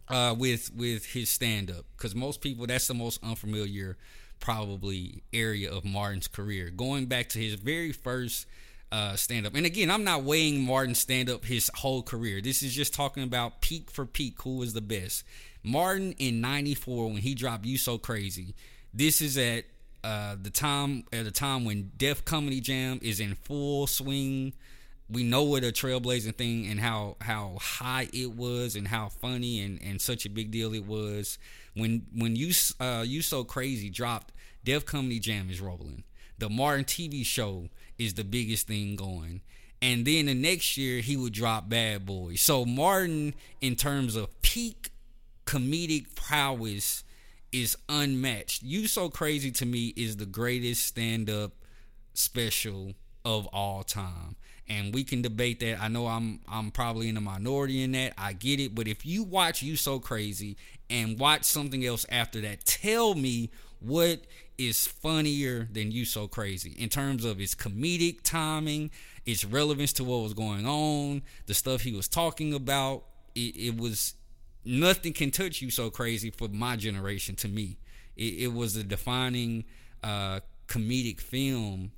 uh, 0.08 0.34
with 0.38 0.72
with 0.76 1.06
his 1.08 1.30
stand 1.30 1.70
up 1.70 1.86
because 1.98 2.16
most 2.16 2.40
people 2.42 2.66
that's 2.66 2.88
the 2.88 2.94
most 2.94 3.22
unfamiliar 3.24 3.98
probably 4.40 5.24
area 5.34 5.72
of 5.72 5.86
Martin's 5.86 6.28
career. 6.28 6.70
Going 6.70 7.06
back 7.06 7.30
to 7.30 7.40
his 7.40 7.56
very 7.56 7.92
first 7.92 8.46
uh, 8.92 9.16
stand 9.16 9.46
up. 9.46 9.56
And 9.56 9.66
again, 9.66 9.92
I'm 9.92 10.04
not 10.04 10.24
weighing 10.24 10.64
Martin's 10.64 11.00
stand 11.00 11.30
up 11.30 11.46
his 11.46 11.70
whole 11.76 12.02
career. 12.02 12.42
This 12.42 12.64
is 12.64 12.74
just 12.74 12.94
talking 12.94 13.24
about 13.24 13.62
peak 13.62 13.92
for 13.92 14.06
peak, 14.06 14.42
who 14.44 14.58
was 14.58 14.74
the 14.74 14.82
best. 14.82 15.24
Martin 15.64 16.14
in 16.14 16.40
94 16.40 17.08
when 17.08 17.18
he 17.18 17.36
dropped 17.36 17.66
You 17.66 17.78
So 17.78 17.98
Crazy. 17.98 18.56
This 18.94 19.22
is 19.22 19.38
at 19.38 19.66
uh, 20.04 20.36
the 20.42 20.50
time 20.50 21.04
at 21.12 21.26
a 21.26 21.32
time 21.32 21.66
when 21.66 21.92
Def 21.98 22.24
Comedy 22.24 22.62
Jam 22.62 23.00
is 23.02 23.20
in 23.20 23.36
full 23.36 23.88
swing. 23.88 24.54
We 25.10 25.24
know 25.24 25.44
what 25.44 25.64
a 25.64 25.68
trailblazing 25.68 26.36
thing 26.36 26.68
and 26.68 26.80
how 26.80 27.16
how 27.22 27.58
high 27.62 28.10
it 28.14 28.36
was 28.36 28.76
and 28.76 28.88
how 28.88 29.10
funny 29.10 29.62
and, 29.62 29.82
and 29.82 30.02
such 30.02 30.26
a 30.26 30.30
big 30.30 30.52
deal 30.52 30.74
it 30.74 30.86
was 30.86 31.38
when 31.76 32.06
when 32.14 32.36
you 32.36 32.52
uh 32.80 33.06
you 33.08 33.22
so 33.22 33.46
crazy 33.46 33.90
dropped 33.90 34.34
Def 34.66 34.86
Comedy 34.86 35.20
Jam 35.20 35.50
is 35.50 35.62
rolling. 35.62 36.04
The 36.40 36.50
Martin 36.50 36.84
TV 36.84 37.26
show 37.26 37.70
is 37.98 38.16
the 38.16 38.26
biggest 38.26 38.68
thing 38.68 38.98
going. 38.98 39.42
And 39.82 40.06
then 40.06 40.26
the 40.26 40.34
next 40.34 40.76
year 40.76 41.00
he 41.00 41.16
would 41.16 41.34
drop 41.34 41.70
Bad 41.70 42.06
Boy. 42.06 42.36
So 42.36 42.66
Martin, 42.66 43.34
in 43.62 43.76
terms 43.76 44.16
of 44.18 44.42
peak 44.42 44.92
comedic 45.46 46.16
prowess, 46.16 47.04
is 47.52 47.78
unmatched. 47.88 48.64
You 48.64 48.88
So 48.88 49.10
Crazy 49.10 49.52
to 49.52 49.66
me 49.66 49.94
is 49.96 50.18
the 50.18 50.26
greatest 50.26 50.86
stand-up 50.86 51.54
special 52.14 52.94
of 53.24 53.48
all 53.48 53.84
time 53.84 54.36
and 54.70 54.94
we 54.94 55.04
can 55.04 55.22
debate 55.22 55.60
that. 55.62 55.82
I 55.82 55.88
know 55.88 56.08
I'm 56.08 56.40
I'm 56.48 56.72
probably 56.72 57.10
in 57.10 57.16
the 57.16 57.22
minority 57.22 57.84
in 57.84 57.94
that. 57.94 58.14
I 58.18 58.34
get 58.34 58.60
it, 58.60 58.76
but 58.76 58.88
if 58.88 59.06
you 59.06 59.24
watch 59.24 59.62
You 59.62 59.76
So 59.76 60.00
Crazy 60.00 60.58
and 60.90 61.20
watch 61.20 61.44
something 61.44 61.86
else 61.86 62.06
after 62.10 62.42
that, 62.42 62.66
tell 62.66 63.16
me 63.16 63.50
what 63.80 64.22
is 64.58 64.88
funnier 64.88 65.68
than 65.72 65.92
you 65.92 66.04
so 66.04 66.28
crazy 66.28 66.72
in 66.78 66.90
terms 66.90 67.24
of 67.24 67.40
its 67.40 67.54
comedic 67.54 68.22
timing, 68.24 68.90
its 69.26 69.46
relevance 69.46 69.94
to 69.94 70.04
what 70.04 70.24
was 70.24 70.34
going 70.34 70.66
on, 70.66 71.22
the 71.46 71.54
stuff 71.54 71.82
he 71.82 71.94
was 71.94 72.08
talking 72.08 72.54
about. 72.54 73.04
It, 73.36 73.56
it 73.56 73.78
was 73.78 74.16
nothing 74.66 75.14
can 75.14 75.32
touch 75.32 75.62
you 75.62 75.70
so 75.70 75.90
crazy 75.90 76.32
for 76.32 76.48
my 76.48 76.76
generation. 76.76 77.36
To 77.36 77.48
me, 77.48 77.78
it, 78.16 78.34
it 78.40 78.54
was 78.54 78.76
a 78.76 78.84
defining 78.84 79.66
uh, 80.04 80.40
comedic 80.68 81.22
film 81.22 81.92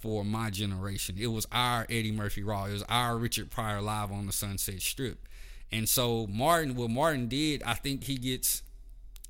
for 0.00 0.24
my 0.24 0.50
generation. 0.50 1.16
It 1.18 1.28
was 1.28 1.46
our 1.52 1.86
Eddie 1.90 2.12
Murphy 2.12 2.42
Raw. 2.42 2.64
It 2.64 2.72
was 2.72 2.84
our 2.88 3.16
Richard 3.16 3.50
Pryor 3.50 3.80
live 3.80 4.10
on 4.10 4.26
the 4.26 4.32
Sunset 4.32 4.80
Strip. 4.80 5.28
And 5.70 5.88
so 5.88 6.26
Martin, 6.26 6.74
what 6.74 6.90
Martin 6.90 7.28
did, 7.28 7.62
I 7.62 7.74
think 7.74 8.04
he 8.04 8.16
gets 8.16 8.62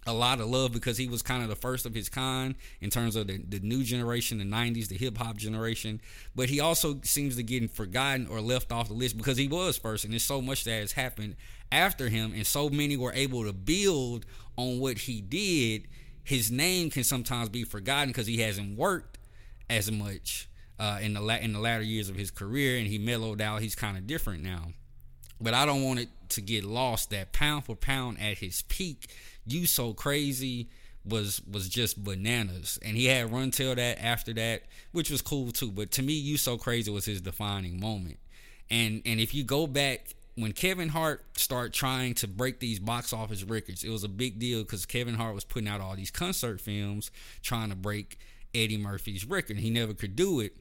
a 0.06 0.12
lot 0.12 0.40
of 0.40 0.48
love 0.48 0.72
because 0.72 0.96
he 0.96 1.06
was 1.06 1.22
kind 1.22 1.42
of 1.42 1.48
the 1.48 1.56
first 1.56 1.84
of 1.84 1.94
his 1.94 2.08
kind 2.08 2.54
in 2.80 2.88
terms 2.88 3.16
of 3.16 3.26
the, 3.26 3.38
the 3.46 3.60
new 3.60 3.82
generation, 3.82 4.38
the 4.38 4.44
90s, 4.44 4.88
the 4.88 4.96
hip 4.96 5.18
hop 5.18 5.36
generation. 5.36 6.00
But 6.34 6.48
he 6.48 6.60
also 6.60 7.00
seems 7.02 7.36
to 7.36 7.42
get 7.42 7.70
forgotten 7.70 8.26
or 8.26 8.40
left 8.40 8.72
off 8.72 8.88
the 8.88 8.94
list 8.94 9.16
because 9.16 9.36
he 9.36 9.48
was 9.48 9.76
first. 9.76 10.04
And 10.04 10.12
there's 10.12 10.22
so 10.22 10.40
much 10.40 10.64
that 10.64 10.80
has 10.80 10.92
happened 10.92 11.36
after 11.70 12.08
him. 12.08 12.32
And 12.34 12.46
so 12.46 12.70
many 12.70 12.96
were 12.96 13.12
able 13.12 13.44
to 13.44 13.52
build 13.52 14.24
on 14.56 14.78
what 14.78 14.98
he 14.98 15.20
did. 15.20 15.88
His 16.24 16.50
name 16.50 16.90
can 16.90 17.04
sometimes 17.04 17.48
be 17.48 17.64
forgotten 17.64 18.08
because 18.08 18.26
he 18.26 18.38
hasn't 18.38 18.78
worked 18.78 19.18
as 19.68 19.90
much 19.90 20.49
uh, 20.80 20.98
in 21.02 21.12
the 21.12 21.20
la- 21.20 21.34
in 21.34 21.52
the 21.52 21.60
latter 21.60 21.84
years 21.84 22.08
of 22.08 22.16
his 22.16 22.30
career, 22.30 22.78
and 22.78 22.86
he 22.86 22.98
mellowed 22.98 23.40
out. 23.40 23.60
He's 23.60 23.74
kind 23.74 23.98
of 23.98 24.06
different 24.06 24.42
now. 24.42 24.72
But 25.40 25.54
I 25.54 25.66
don't 25.66 25.84
want 25.84 26.00
it 26.00 26.08
to 26.30 26.40
get 26.40 26.64
lost 26.64 27.10
that 27.10 27.32
pound 27.32 27.66
for 27.66 27.76
pound 27.76 28.18
at 28.20 28.38
his 28.38 28.62
peak, 28.62 29.12
you 29.46 29.66
so 29.66 29.92
crazy 29.92 30.68
was 31.04 31.42
was 31.50 31.68
just 31.68 32.02
bananas. 32.02 32.78
And 32.82 32.96
he 32.96 33.06
had 33.06 33.30
Run 33.30 33.50
Tell 33.50 33.74
That 33.74 34.02
after 34.02 34.32
that, 34.34 34.62
which 34.92 35.10
was 35.10 35.20
cool 35.20 35.52
too. 35.52 35.70
But 35.70 35.90
to 35.92 36.02
me, 36.02 36.14
you 36.14 36.38
so 36.38 36.56
crazy 36.56 36.90
was 36.90 37.04
his 37.04 37.20
defining 37.20 37.78
moment. 37.78 38.18
And 38.70 39.02
and 39.04 39.20
if 39.20 39.34
you 39.34 39.44
go 39.44 39.66
back 39.66 40.14
when 40.34 40.52
Kevin 40.52 40.88
Hart 40.88 41.24
started 41.36 41.74
trying 41.74 42.14
to 42.14 42.28
break 42.28 42.60
these 42.60 42.78
box 42.78 43.12
office 43.12 43.44
records, 43.44 43.84
it 43.84 43.90
was 43.90 44.04
a 44.04 44.08
big 44.08 44.38
deal 44.38 44.62
because 44.62 44.86
Kevin 44.86 45.14
Hart 45.14 45.34
was 45.34 45.44
putting 45.44 45.68
out 45.68 45.82
all 45.82 45.94
these 45.94 46.10
concert 46.10 46.60
films 46.60 47.10
trying 47.42 47.68
to 47.68 47.76
break 47.76 48.18
Eddie 48.54 48.78
Murphy's 48.78 49.26
record. 49.26 49.58
He 49.58 49.68
never 49.68 49.92
could 49.92 50.16
do 50.16 50.40
it. 50.40 50.54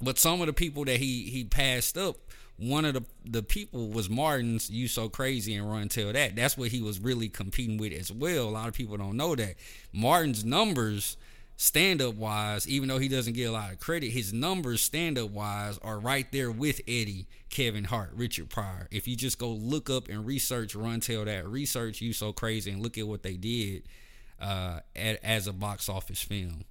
But 0.00 0.18
some 0.18 0.40
of 0.40 0.46
the 0.46 0.52
people 0.52 0.84
that 0.84 0.98
he 0.98 1.24
he 1.24 1.44
passed 1.44 1.98
up, 1.98 2.16
one 2.56 2.84
of 2.84 2.94
the 2.94 3.04
the 3.24 3.42
people 3.42 3.88
was 3.88 4.08
Martin's 4.08 4.70
"You 4.70 4.88
So 4.88 5.08
Crazy" 5.08 5.54
and 5.54 5.70
Run 5.70 5.88
Tell 5.88 6.12
That. 6.12 6.36
That's 6.36 6.56
what 6.56 6.68
he 6.68 6.80
was 6.80 7.00
really 7.00 7.28
competing 7.28 7.78
with 7.78 7.92
as 7.92 8.12
well. 8.12 8.48
A 8.48 8.50
lot 8.50 8.68
of 8.68 8.74
people 8.74 8.96
don't 8.96 9.16
know 9.16 9.34
that 9.34 9.54
Martin's 9.92 10.44
numbers 10.44 11.16
stand 11.60 12.00
up 12.00 12.14
wise, 12.14 12.68
even 12.68 12.88
though 12.88 12.98
he 12.98 13.08
doesn't 13.08 13.32
get 13.32 13.46
a 13.46 13.52
lot 13.52 13.72
of 13.72 13.80
credit, 13.80 14.10
his 14.10 14.32
numbers 14.32 14.80
stand 14.80 15.18
up 15.18 15.28
wise 15.30 15.76
are 15.78 15.98
right 15.98 16.30
there 16.30 16.52
with 16.52 16.80
Eddie, 16.86 17.26
Kevin 17.50 17.82
Hart, 17.82 18.10
Richard 18.14 18.48
Pryor. 18.48 18.86
If 18.92 19.08
you 19.08 19.16
just 19.16 19.38
go 19.38 19.50
look 19.50 19.90
up 19.90 20.08
and 20.08 20.24
research 20.24 20.76
Run 20.76 21.00
Tell 21.00 21.24
That, 21.24 21.46
research 21.48 22.00
You 22.00 22.12
So 22.12 22.32
Crazy 22.32 22.70
and 22.70 22.80
look 22.80 22.96
at 22.96 23.08
what 23.08 23.24
they 23.24 23.34
did 23.34 23.82
uh, 24.40 24.80
at, 24.94 25.22
as 25.24 25.48
a 25.48 25.52
box 25.52 25.88
office 25.88 26.22
film. 26.22 26.62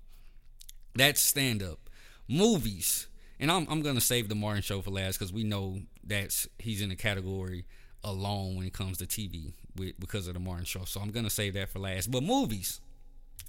That's 0.95 1.19
stand 1.19 1.61
up. 1.61 1.89
Movies 2.29 3.07
and 3.39 3.51
I'm 3.51 3.67
I'm 3.69 3.81
gonna 3.81 4.01
save 4.01 4.29
the 4.29 4.35
Martin 4.35 4.61
show 4.61 4.81
for 4.81 4.91
last 4.91 5.17
because 5.17 5.33
we 5.33 5.43
know 5.43 5.79
that's 6.03 6.47
he's 6.59 6.81
in 6.81 6.89
the 6.89 6.95
category 6.95 7.65
alone 8.03 8.55
when 8.55 8.65
it 8.65 8.73
comes 8.73 8.97
to 8.99 9.05
TV 9.05 9.53
with 9.75 9.99
because 9.99 10.27
of 10.27 10.33
the 10.33 10.39
Martin 10.39 10.65
show. 10.65 10.85
So 10.85 10.99
I'm 10.99 11.11
gonna 11.11 11.29
save 11.29 11.53
that 11.53 11.69
for 11.69 11.79
last. 11.79 12.11
But 12.11 12.23
movies, 12.23 12.81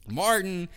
Martin. 0.07 0.68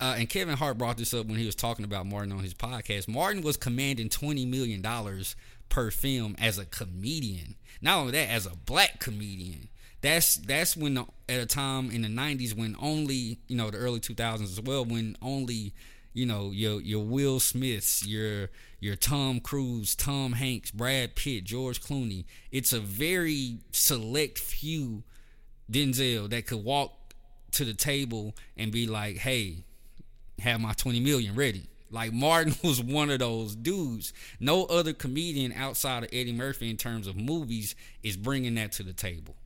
Uh, 0.00 0.16
and 0.18 0.28
Kevin 0.28 0.56
Hart 0.56 0.76
brought 0.76 0.96
this 0.96 1.14
up 1.14 1.26
when 1.26 1.38
he 1.38 1.46
was 1.46 1.54
talking 1.54 1.84
about 1.84 2.04
Martin 2.04 2.32
on 2.32 2.40
his 2.40 2.52
podcast. 2.52 3.06
Martin 3.06 3.42
was 3.42 3.56
commanding 3.56 4.08
twenty 4.08 4.44
million 4.44 4.82
dollars 4.82 5.36
per 5.68 5.92
film 5.92 6.34
as 6.38 6.58
a 6.58 6.64
comedian. 6.64 7.54
Not 7.80 7.98
only 7.98 8.12
that, 8.12 8.28
as 8.28 8.44
a 8.44 8.56
black 8.66 8.98
comedian. 8.98 9.68
That's 10.00 10.36
that's 10.36 10.76
when 10.76 10.94
the, 10.94 11.06
at 11.28 11.40
a 11.40 11.46
time 11.46 11.90
in 11.90 12.02
the 12.02 12.08
'90s 12.08 12.54
when 12.56 12.76
only 12.80 13.38
you 13.46 13.56
know 13.56 13.70
the 13.70 13.78
early 13.78 14.00
2000s 14.00 14.42
as 14.42 14.60
well 14.60 14.84
when 14.84 15.16
only 15.22 15.72
you 16.14 16.24
know 16.24 16.50
your 16.52 16.80
your 16.80 17.04
Will 17.04 17.40
Smiths, 17.40 18.06
your 18.06 18.48
your 18.80 18.96
Tom 18.96 19.40
Cruise, 19.40 19.94
Tom 19.94 20.32
Hanks, 20.32 20.70
Brad 20.70 21.16
Pitt, 21.16 21.44
George 21.44 21.82
Clooney. 21.82 22.24
It's 22.50 22.72
a 22.72 22.80
very 22.80 23.58
select 23.72 24.38
few 24.38 25.02
Denzel 25.70 26.30
that 26.30 26.46
could 26.46 26.64
walk 26.64 26.92
to 27.52 27.64
the 27.64 27.74
table 27.74 28.34
and 28.56 28.72
be 28.72 28.86
like, 28.86 29.16
"Hey, 29.16 29.64
have 30.38 30.60
my 30.60 30.72
20 30.72 31.00
million 31.00 31.34
ready." 31.34 31.66
Like 31.90 32.12
Martin 32.14 32.54
was 32.62 32.80
one 32.80 33.10
of 33.10 33.18
those 33.18 33.56
dudes. 33.56 34.12
No 34.38 34.64
other 34.66 34.92
comedian 34.92 35.52
outside 35.52 36.04
of 36.04 36.10
Eddie 36.12 36.32
Murphy 36.32 36.70
in 36.70 36.76
terms 36.76 37.06
of 37.06 37.16
movies 37.16 37.74
is 38.02 38.16
bringing 38.16 38.54
that 38.54 38.72
to 38.72 38.82
the 38.84 38.92
table. 38.92 39.36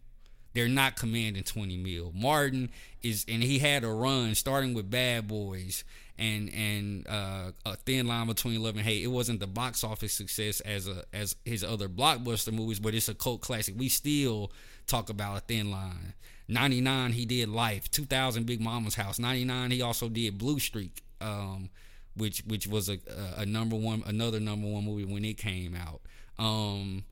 They're 0.55 0.69
not 0.69 0.97
commanding 0.97 1.45
20 1.45 1.77
mil. 1.77 2.13
Martin 2.15 2.71
is, 3.03 3.25
and 3.29 3.43
he 3.43 3.59
had 3.59 3.85
a 3.85 3.89
run 3.89 4.35
starting 4.35 4.75
with 4.75 4.91
Bad 4.91 5.29
Boys 5.29 5.85
and 6.19 6.53
and 6.53 7.07
uh, 7.09 7.53
a 7.65 7.77
thin 7.77 8.07
line 8.07 8.27
between 8.27 8.63
love 8.63 8.77
and 8.77 8.85
hate. 8.85 9.03
It 9.03 9.09
wasn't 9.09 9.41
the 9.41 9.47
box 9.47 9.85
office 9.85 10.13
success 10.13 10.61
as 10.61 10.89
a 10.89 11.05
as 11.13 11.37
his 11.45 11.63
other 11.63 11.89
blockbuster 11.89 12.53
movies, 12.53 12.81
but 12.81 12.95
it's 12.95 13.09
a 13.09 13.15
cult 13.15 13.41
classic. 13.41 13.75
We 13.77 13.89
still 13.89 14.51
talk 14.87 15.11
about 15.11 15.37
a 15.37 15.41
thin 15.41 15.71
line. 15.71 16.15
99 16.49 17.13
he 17.13 17.27
did 17.27 17.49
Life, 17.49 17.91
2000 17.91 18.47
Big 18.47 18.61
Mama's 18.61 18.95
House. 18.95 19.19
99 19.19 19.71
he 19.71 19.83
also 19.83 20.09
did 20.09 20.39
Blue 20.39 20.59
Streak, 20.59 21.03
um, 21.21 21.71
which 22.17 22.41
which 22.47 22.67
was 22.67 22.89
a, 22.89 22.99
a, 23.37 23.47
number 23.47 23.77
one 23.77 24.03
another 24.07 24.41
number 24.41 24.67
one 24.67 24.85
movie 24.85 25.05
when 25.05 25.25
it 25.25 25.37
came 25.37 25.77
out. 25.77 26.01
Um, 26.39 27.05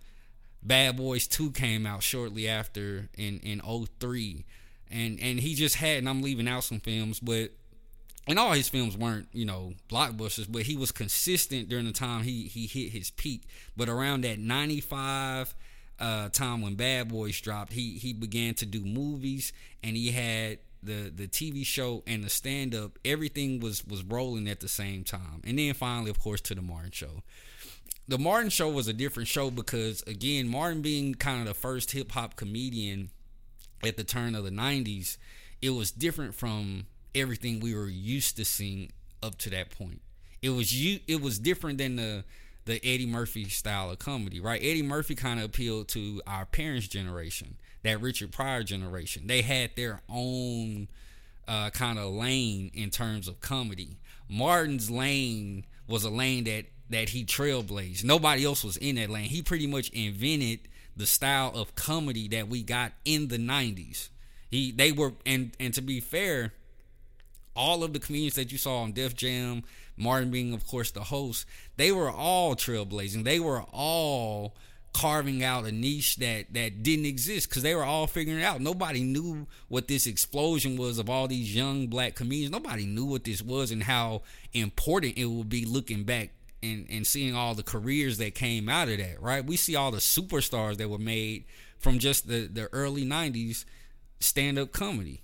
Bad 0.63 0.97
Boys 0.97 1.27
2 1.29 1.53
came 1.53 1.87
out 1.87 2.03
shortly 2.03 2.49
after 2.49 3.09
in 3.17 3.39
in 3.41 3.61
03. 4.01 4.45
And 4.91 5.21
and 5.21 5.41
he 5.41 5.55
just 5.55 5.77
had 5.77 5.99
and 5.99 6.09
I'm 6.09 6.23
leaving 6.23 6.49
out 6.49 6.65
some 6.65 6.81
films, 6.81 7.21
but 7.21 7.51
and 8.27 8.39
all 8.39 8.53
his 8.53 8.69
films 8.69 8.97
weren't, 8.97 9.29
you 9.33 9.45
know, 9.45 9.75
blockbusters, 9.89 10.51
but 10.51 10.63
he 10.63 10.77
was 10.77 10.91
consistent 10.91 11.69
during 11.69 11.85
the 11.85 11.93
time 11.93 12.23
he 12.23 12.45
he 12.45 12.67
hit 12.67 12.93
his 12.93 13.11
peak. 13.11 13.45
But 13.77 13.89
around 13.89 14.23
that 14.23 14.39
95 14.39 15.55
uh, 15.99 16.29
time 16.31 16.61
when 16.61 16.75
Bad 16.75 17.09
Boys 17.09 17.41
dropped, 17.41 17.73
he 17.73 17.93
he 17.99 18.13
began 18.13 18.55
to 18.55 18.67
do 18.67 18.85
movies 18.85 19.53
and 19.83 19.97
he 19.97 20.11
had 20.11 20.59
the 20.83 21.11
the 21.15 21.29
TV 21.29 21.65
show 21.65 22.03
and 22.07 22.25
the 22.25 22.31
stand 22.31 22.75
up. 22.75 22.99
Everything 23.05 23.61
was 23.61 23.85
was 23.87 24.03
rolling 24.03 24.49
at 24.49 24.61
the 24.61 24.69
same 24.69 25.05
time. 25.05 25.43
And 25.45 25.59
then 25.59 25.75
finally, 25.75 26.11
of 26.11 26.19
course, 26.19 26.41
to 26.43 26.55
the 26.55 26.63
Martin 26.63 26.91
show. 26.91 27.23
The 28.09 28.19
Martin 28.19 28.51
show 28.51 28.69
was 28.69 28.87
a 28.87 28.93
different 28.93 29.29
show 29.29 29.51
because 29.51 30.03
again, 30.07 30.49
Martin 30.49 30.83
being 30.83 31.15
kind 31.15 31.41
of 31.41 31.47
the 31.47 31.55
first 31.55 31.93
hip 31.93 32.13
hop 32.13 32.37
comedian 32.37 33.11
at 33.85 33.97
the 33.97 34.05
turn 34.05 34.35
of 34.35 34.45
the 34.45 34.51
90s, 34.51 35.17
it 35.61 35.71
was 35.71 35.91
different 35.91 36.35
from 36.35 36.87
everything 37.17 37.61
we 37.61 37.75
were 37.75 37.89
used 37.89 38.37
to 38.37 38.45
seeing 38.45 38.93
up 39.23 39.37
to 39.39 39.51
that 39.51 39.71
point. 39.71 40.01
It 40.43 40.51
was 40.51 40.73
you. 40.75 41.01
It 41.09 41.21
was 41.21 41.39
different 41.39 41.79
than 41.79 41.97
the 41.97 42.25
the 42.67 42.85
Eddie 42.85 43.07
Murphy 43.07 43.49
style 43.49 43.91
of 43.91 43.99
comedy, 43.99 44.41
right? 44.41 44.61
Eddie 44.61 44.83
Murphy 44.83 45.15
kind 45.15 45.39
of 45.39 45.47
appealed 45.47 45.89
to 45.89 46.21
our 46.27 46.45
parents' 46.45 46.89
generation, 46.89 47.57
that 47.83 48.01
Richard 48.01 48.33
Pryor 48.33 48.65
generation. 48.65 49.27
They 49.27 49.43
had 49.43 49.71
their 49.77 50.03
own 50.09 50.89
uh, 51.49 51.71
kind 51.71 51.99
of 51.99 52.13
lane 52.13 52.71
in 52.75 52.91
terms 52.91 53.29
of 53.29 53.41
comedy. 53.41 53.99
Martin's 54.29 54.91
lane 54.91 55.65
was 55.87 56.05
a 56.05 56.11
lane 56.11 56.45
that 56.45 56.67
that 56.91 57.11
he 57.11 57.25
trailblazed. 57.25 58.05
Nobody 58.05 58.45
else 58.45 58.63
was 58.63 58.77
in 58.77 58.97
that 58.97 59.11
lane. 59.11 59.29
He 59.29 59.43
pretty 59.43 59.67
much 59.67 59.89
invented 59.91 60.61
the 60.97 61.07
style 61.07 61.53
of 61.55 61.75
comedy 61.75 62.29
that 62.29 62.49
we 62.49 62.63
got 62.63 62.93
in 63.05 63.29
the 63.29 63.39
90s. 63.39 64.09
He 64.51 64.73
they 64.73 64.93
were 64.93 65.13
and 65.25 65.53
and 65.59 65.75
to 65.75 65.83
be 65.83 66.01
fair, 66.01 66.53
all 67.57 67.83
of 67.83 67.93
the 67.93 67.99
comedians 67.99 68.35
that 68.35 68.53
you 68.53 68.59
saw 68.59 68.83
on 68.83 68.93
Def 68.93 69.15
Jam, 69.15 69.65
Martin 69.97 70.31
being, 70.31 70.53
of 70.53 70.67
course, 70.67 70.91
the 70.91 71.05
host, 71.05 71.47
they 71.77 71.93
were 71.93 72.11
all 72.11 72.55
trailblazing. 72.55 73.25
They 73.25 73.41
were 73.41 73.63
all 73.73 74.55
carving 74.93 75.45
out 75.45 75.67
a 75.67 75.73
niche 75.73 76.17
that 76.17 76.55
that 76.55 76.83
didn't 76.83 77.05
exist 77.05 77.51
because 77.51 77.63
they 77.63 77.75
were 77.75 77.85
all 77.85 78.07
figuring 78.07 78.41
it 78.41 78.45
out. 78.45 78.63
Nobody 78.63 79.03
knew 79.03 79.47
what 79.69 79.89
this 79.89 80.07
explosion 80.07 80.77
was 80.77 80.99
of 80.99 81.11
all 81.11 81.29
these 81.29 81.55
young 81.55 81.89
black 81.89 82.15
comedians. 82.15 82.51
Nobody 82.51 82.87
knew 82.87 83.05
what 83.05 83.25
this 83.25 83.43
was 83.43 83.71
and 83.71 83.83
how 83.83 84.23
important 84.55 85.19
it 85.19 85.27
would 85.27 85.51
be 85.51 85.67
looking 85.67 86.05
back 86.05 86.31
and, 86.63 86.87
and 86.89 87.07
seeing 87.07 87.35
all 87.35 87.55
the 87.55 87.63
careers 87.63 88.17
that 88.19 88.35
came 88.35 88.71
out 88.71 88.89
of 88.89 88.97
that, 88.97 89.21
right? 89.21 89.45
We 89.45 89.57
see 89.57 89.77
all 89.77 89.91
the 89.91 89.99
superstars 89.99 90.79
that 90.79 90.89
were 90.89 90.99
made 90.99 91.45
from 91.79 91.99
just 91.99 92.27
the, 92.27 92.47
the 92.47 92.69
early 92.73 93.05
90s 93.05 93.67
stand 94.21 94.59
up 94.59 94.73
comedy. 94.73 95.23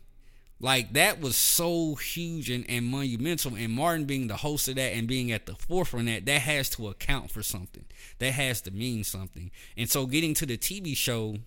Like 0.63 0.93
that 0.93 1.21
was 1.21 1.37
so 1.37 1.97
huge 1.97 2.49
and, 2.49 2.65
and 2.69 2.87
monumental. 2.87 3.57
And 3.57 3.73
Martin 3.73 4.05
being 4.05 4.29
the 4.29 4.37
host 4.37 4.69
of 4.69 4.77
that 4.77 4.95
and 4.95 5.09
being 5.09 5.33
at 5.33 5.45
the 5.47 5.57
forefront 5.57 6.09
of 6.09 6.15
that, 6.15 6.27
that 6.27 6.43
has 6.43 6.71
to 6.71 6.87
account 6.89 7.33
for 7.33 7.43
something. 7.43 7.85
That 8.21 8.33
has 8.35 8.61
to 8.63 8.71
mean 8.71 9.03
something. 9.03 9.51
And 9.77 9.91
so 9.91 10.07
getting 10.07 10.35
to 10.35 10.47
the 10.47 10.57
TV 10.57 10.97
show, 10.97 11.39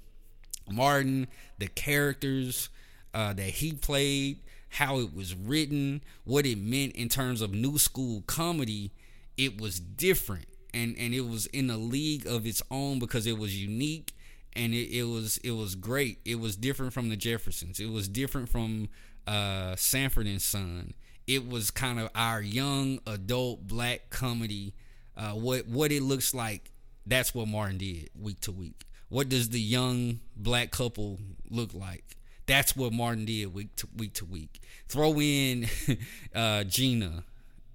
Martin, 0.70 1.28
the 1.58 1.68
characters 1.68 2.68
uh, 3.14 3.32
that 3.34 3.46
he 3.46 3.72
played, 3.72 4.42
how 4.68 5.00
it 5.00 5.16
was 5.16 5.34
written, 5.34 6.02
what 6.26 6.46
it 6.46 6.58
meant 6.58 6.94
in 6.98 7.08
terms 7.08 7.42
of 7.42 7.54
new 7.54 7.78
school 7.78 8.22
comedy, 8.28 8.92
it 9.38 9.62
was 9.62 9.80
different. 9.80 10.48
And 10.74 10.94
and 11.00 11.14
it 11.14 11.22
was 11.22 11.46
in 11.48 11.70
a 11.70 11.78
league 11.78 12.28
of 12.28 12.46
its 12.46 12.62
own 12.70 13.00
because 13.00 13.26
it 13.26 13.38
was 13.38 13.58
unique 13.58 14.15
and 14.56 14.74
it, 14.74 14.90
it 14.98 15.04
was 15.04 15.38
it 15.38 15.52
was 15.52 15.76
great. 15.76 16.20
It 16.26 16.40
was 16.40 16.56
different 16.56 16.94
from 16.94 17.10
the 17.10 17.16
Jeffersons. 17.16 17.80
It 17.80 17.90
was 17.90 18.08
different 18.08 18.50
from 18.50 18.90
uh, 19.28 19.76
Sanford 19.76 20.28
and 20.28 20.42
Son. 20.42 20.94
It 21.28 21.48
was 21.48 21.72
kind 21.72 22.00
of 22.00 22.10
our 22.16 22.42
young 22.42 23.00
adult 23.08 23.68
black 23.68 24.10
comedy. 24.10 24.74
Uh, 25.18 25.32
what 25.32 25.68
what 25.68 25.92
it 25.92 26.04
looks 26.04 26.34
like. 26.34 26.72
That's 27.06 27.36
what 27.36 27.48
Martin 27.48 27.78
did 27.78 28.10
week 28.20 28.40
to 28.42 28.52
week. 28.52 28.86
What 29.10 29.30
does 29.30 29.50
the 29.50 29.62
young 29.62 30.20
black 30.36 30.72
couple 30.72 31.20
look 31.50 31.74
like? 31.74 32.18
That's 32.48 32.76
what 32.76 32.94
Martin 32.94 33.26
did 33.26 33.54
week 33.54 33.76
to 33.78 33.88
week 33.96 34.14
to 34.16 34.26
week. 34.26 34.62
Throw 34.88 35.20
in 35.20 35.68
uh, 36.36 36.64
Gina 36.64 37.24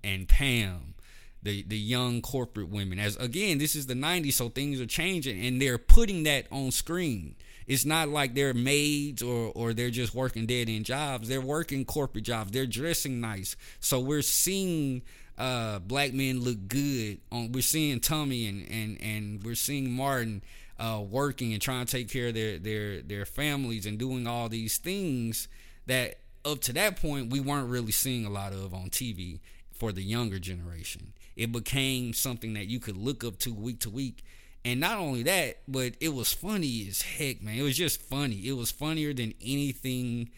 and 0.03 0.29
Pam, 0.29 0.95
the 1.43 1.63
the 1.63 1.79
young 1.79 2.23
corporate 2.23 2.69
women. 2.69 2.99
As 2.99 3.17
again, 3.17 3.59
this 3.59 3.75
is 3.75 3.87
the 3.87 3.95
'90s, 3.95 4.35
so 4.35 4.49
things 4.49 4.81
are 4.81 4.87
changing, 4.87 5.45
and 5.45 5.61
they're 5.61 5.79
putting 5.79 6.25
that 6.25 6.47
on 6.51 6.71
screen. 6.71 7.37
It's 7.67 7.85
not 7.85 8.09
like 8.09 8.35
they're 8.35 8.55
maids 8.55 9.23
or 9.23 9.53
or 9.55 9.73
they're 9.73 9.91
just 9.91 10.15
working 10.15 10.47
dead 10.47 10.69
end 10.69 10.87
jobs. 10.87 11.29
They're 11.29 11.41
working 11.41 11.85
corporate 11.85 12.25
jobs. 12.25 12.51
They're 12.51 12.67
dressing 12.67 13.21
nice. 13.21 13.57
So 13.79 14.01
we're 14.01 14.23
seeing 14.23 15.03
uh, 15.39 15.79
black 15.79 16.13
men 16.13 16.41
look 16.41 16.69
good. 16.69 17.21
On 17.31 17.53
we're 17.53 17.63
seeing 17.63 18.01
Tommy 18.01 18.47
and 18.47 18.69
and 18.71 19.01
and 19.01 19.45
we're 19.45 19.55
seeing 19.55 19.91
Martin 19.91 20.43
uh, 20.79 21.03
working 21.09 21.53
and 21.53 21.63
trying 21.63 21.87
to 21.87 21.93
take 21.93 22.11
care 22.11 22.29
of 22.29 22.35
their 22.35 22.59
their 22.59 23.03
their 23.03 23.25
families 23.25 23.87
and 23.87 23.99
doing 23.99 24.27
all 24.27 24.49
these 24.49 24.79
things 24.79 25.49
that 25.87 26.17
up 26.45 26.61
to 26.63 26.73
that 26.73 27.01
point 27.01 27.31
we 27.31 27.41
weren't 27.41 27.69
really 27.69 27.93
seeing 27.93 28.25
a 28.25 28.31
lot 28.31 28.53
of 28.53 28.75
on 28.75 28.91
TV 28.91 29.41
for 29.73 29.93
the 29.93 30.03
younger 30.03 30.39
generation. 30.39 31.13
It 31.41 31.53
became 31.53 32.13
something 32.13 32.53
that 32.53 32.67
you 32.67 32.79
could 32.79 32.99
look 32.99 33.25
up 33.25 33.39
to 33.39 33.55
week 33.55 33.81
to 33.81 33.89
week. 33.89 34.23
And 34.63 34.79
not 34.79 34.99
only 34.99 35.23
that, 35.23 35.61
but 35.67 35.95
it 35.99 36.13
was 36.13 36.35
funny 36.35 36.87
as 36.87 37.01
heck, 37.01 37.41
man. 37.41 37.55
It 37.55 37.63
was 37.63 37.79
just 37.79 38.03
funny. 38.03 38.47
It 38.47 38.53
was 38.53 38.71
funnier 38.71 39.15
than 39.15 39.33
anything 39.41 40.29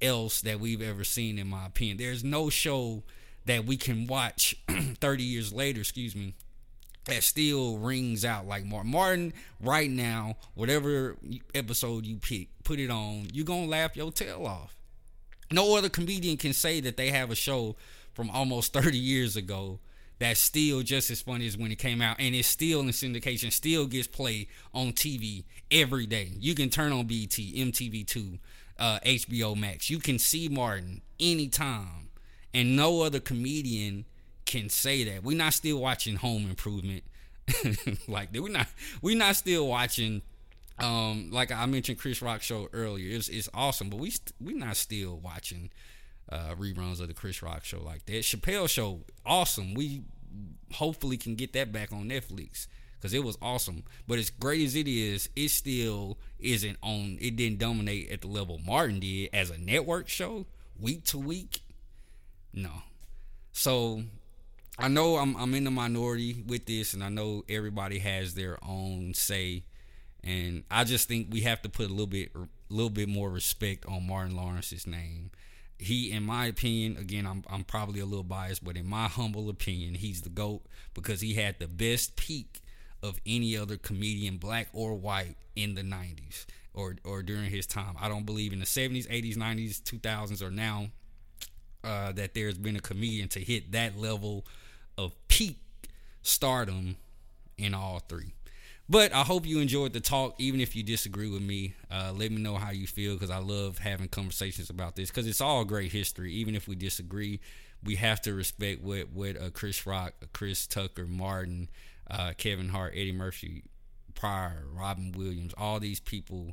else 0.00 0.40
that 0.42 0.60
we've 0.60 0.80
ever 0.80 1.02
seen, 1.02 1.36
in 1.36 1.48
my 1.48 1.66
opinion. 1.66 1.96
There's 1.96 2.22
no 2.22 2.48
show 2.48 3.02
that 3.44 3.64
we 3.64 3.76
can 3.76 4.06
watch 4.06 4.54
30 5.00 5.24
years 5.24 5.52
later, 5.52 5.80
excuse 5.80 6.14
me, 6.14 6.36
that 7.06 7.24
still 7.24 7.78
rings 7.78 8.24
out 8.24 8.46
like 8.46 8.64
Martin. 8.64 8.92
Martin, 8.92 9.32
right 9.60 9.90
now, 9.90 10.36
whatever 10.54 11.16
episode 11.56 12.06
you 12.06 12.18
pick, 12.18 12.50
put 12.62 12.78
it 12.78 12.88
on, 12.88 13.26
you're 13.32 13.44
gonna 13.44 13.66
laugh 13.66 13.96
your 13.96 14.12
tail 14.12 14.46
off. 14.46 14.76
No 15.50 15.76
other 15.76 15.88
comedian 15.88 16.36
can 16.36 16.52
say 16.52 16.80
that 16.82 16.96
they 16.96 17.10
have 17.10 17.32
a 17.32 17.34
show 17.34 17.74
from 18.14 18.30
almost 18.30 18.72
30 18.72 18.96
years 18.96 19.34
ago 19.34 19.80
that's 20.22 20.38
still 20.38 20.82
just 20.82 21.10
as 21.10 21.20
funny 21.20 21.48
as 21.48 21.58
when 21.58 21.72
it 21.72 21.78
came 21.78 22.00
out, 22.00 22.16
and 22.20 22.32
it's 22.32 22.46
still 22.46 22.80
in 22.80 22.88
syndication, 22.88 23.50
still 23.52 23.86
gets 23.86 24.06
played 24.06 24.46
on 24.72 24.92
TV 24.92 25.42
every 25.70 26.06
day. 26.06 26.30
You 26.38 26.54
can 26.54 26.70
turn 26.70 26.92
on 26.92 27.06
BET, 27.08 27.30
MTV2, 27.30 28.38
uh, 28.78 29.00
HBO 29.04 29.58
Max. 29.58 29.90
You 29.90 29.98
can 29.98 30.20
see 30.20 30.48
Martin 30.48 31.02
anytime, 31.18 32.10
and 32.54 32.76
no 32.76 33.02
other 33.02 33.18
comedian 33.18 34.04
can 34.46 34.68
say 34.68 35.02
that. 35.02 35.24
We're 35.24 35.36
not 35.36 35.54
still 35.54 35.80
watching 35.80 36.14
Home 36.16 36.48
Improvement 36.48 37.02
like 38.08 38.28
We're 38.32 38.48
not 38.48 38.68
we're 39.02 39.16
not 39.16 39.34
still 39.34 39.66
watching 39.66 40.22
um 40.78 41.30
like 41.32 41.50
I 41.50 41.66
mentioned 41.66 41.98
Chris 41.98 42.22
Rock 42.22 42.42
show 42.42 42.68
earlier. 42.72 43.16
It's 43.16 43.28
it's 43.28 43.48
awesome, 43.52 43.90
but 43.90 43.98
we 43.98 44.10
st- 44.10 44.34
we're 44.40 44.56
not 44.56 44.76
still 44.76 45.18
watching 45.18 45.70
uh 46.30 46.54
reruns 46.58 47.00
of 47.00 47.08
the 47.08 47.14
Chris 47.14 47.42
Rock 47.42 47.64
show 47.64 47.80
like 47.82 48.06
that. 48.06 48.22
Chappelle 48.22 48.68
show 48.68 49.00
awesome. 49.24 49.74
We 49.74 50.02
hopefully 50.72 51.16
can 51.16 51.34
get 51.34 51.52
that 51.52 51.72
back 51.72 51.92
on 51.92 52.08
Netflix 52.08 52.66
because 53.02 53.12
it 53.14 53.24
was 53.24 53.36
awesome. 53.42 53.82
But 54.06 54.18
as 54.18 54.30
great 54.30 54.64
as 54.64 54.76
it 54.76 54.86
is, 54.86 55.28
it 55.34 55.48
still 55.48 56.18
isn't 56.38 56.78
on. 56.82 57.18
It 57.20 57.36
didn't 57.36 57.58
dominate 57.58 58.10
at 58.10 58.20
the 58.20 58.28
level 58.28 58.60
Martin 58.64 59.00
did 59.00 59.30
as 59.32 59.50
a 59.50 59.58
network 59.58 60.08
show 60.08 60.46
week 60.80 61.04
to 61.06 61.18
week. 61.18 61.60
No. 62.52 62.70
So 63.52 64.02
I 64.78 64.88
know 64.88 65.16
I'm 65.16 65.36
I'm 65.36 65.54
in 65.54 65.64
the 65.64 65.70
minority 65.70 66.42
with 66.46 66.66
this, 66.66 66.94
and 66.94 67.02
I 67.02 67.08
know 67.08 67.44
everybody 67.48 67.98
has 67.98 68.34
their 68.34 68.58
own 68.64 69.14
say, 69.14 69.64
and 70.22 70.64
I 70.70 70.84
just 70.84 71.08
think 71.08 71.28
we 71.30 71.40
have 71.42 71.60
to 71.62 71.68
put 71.68 71.86
a 71.86 71.90
little 71.90 72.06
bit 72.06 72.32
a 72.34 72.46
little 72.68 72.90
bit 72.90 73.08
more 73.08 73.30
respect 73.30 73.84
on 73.86 74.06
Martin 74.06 74.36
Lawrence's 74.36 74.86
name. 74.86 75.30
He, 75.82 76.12
in 76.12 76.22
my 76.22 76.46
opinion, 76.46 76.96
again, 76.96 77.26
I'm 77.26 77.44
I'm 77.48 77.64
probably 77.64 78.00
a 78.00 78.06
little 78.06 78.24
biased, 78.24 78.64
but 78.64 78.76
in 78.76 78.86
my 78.86 79.08
humble 79.08 79.48
opinion, 79.48 79.94
he's 79.94 80.22
the 80.22 80.28
goat 80.28 80.62
because 80.94 81.20
he 81.20 81.34
had 81.34 81.58
the 81.58 81.66
best 81.68 82.16
peak 82.16 82.60
of 83.02 83.20
any 83.26 83.56
other 83.56 83.76
comedian, 83.76 84.36
black 84.36 84.68
or 84.72 84.94
white, 84.94 85.36
in 85.56 85.74
the 85.74 85.82
'90s 85.82 86.46
or 86.74 86.96
or 87.04 87.22
during 87.22 87.50
his 87.50 87.66
time. 87.66 87.96
I 88.00 88.08
don't 88.08 88.26
believe 88.26 88.52
in 88.52 88.60
the 88.60 88.66
'70s, 88.66 89.08
'80s, 89.08 89.36
'90s, 89.36 89.82
2000s, 89.82 90.42
or 90.42 90.50
now 90.50 90.88
uh, 91.84 92.12
that 92.12 92.34
there's 92.34 92.58
been 92.58 92.76
a 92.76 92.80
comedian 92.80 93.28
to 93.30 93.40
hit 93.40 93.72
that 93.72 93.98
level 93.98 94.46
of 94.96 95.12
peak 95.28 95.58
stardom 96.22 96.96
in 97.58 97.74
all 97.74 98.00
three. 98.00 98.32
But 98.88 99.14
I 99.14 99.22
hope 99.22 99.46
you 99.46 99.60
enjoyed 99.60 99.92
the 99.92 100.00
talk, 100.00 100.34
even 100.38 100.60
if 100.60 100.74
you 100.76 100.82
disagree 100.82 101.30
with 101.30 101.42
me. 101.42 101.74
Uh, 101.90 102.12
let 102.14 102.30
me 102.30 102.42
know 102.42 102.56
how 102.56 102.70
you 102.70 102.86
feel 102.86 103.14
because 103.14 103.30
I 103.30 103.38
love 103.38 103.78
having 103.78 104.08
conversations 104.08 104.70
about 104.70 104.96
this 104.96 105.08
because 105.08 105.26
it's 105.26 105.40
all 105.40 105.64
great 105.64 105.92
history. 105.92 106.32
Even 106.34 106.54
if 106.54 106.68
we 106.68 106.74
disagree, 106.74 107.40
we 107.82 107.96
have 107.96 108.20
to 108.22 108.34
respect 108.34 108.82
what 108.82 109.10
what 109.12 109.40
uh, 109.40 109.50
Chris 109.50 109.86
Rock, 109.86 110.14
Chris 110.32 110.66
Tucker, 110.66 111.06
Martin, 111.06 111.70
uh, 112.10 112.32
Kevin 112.36 112.68
Hart, 112.68 112.92
Eddie 112.94 113.12
Murphy, 113.12 113.64
Pryor, 114.14 114.66
Robin 114.72 115.12
Williams, 115.16 115.54
all 115.56 115.80
these 115.80 116.00
people, 116.00 116.52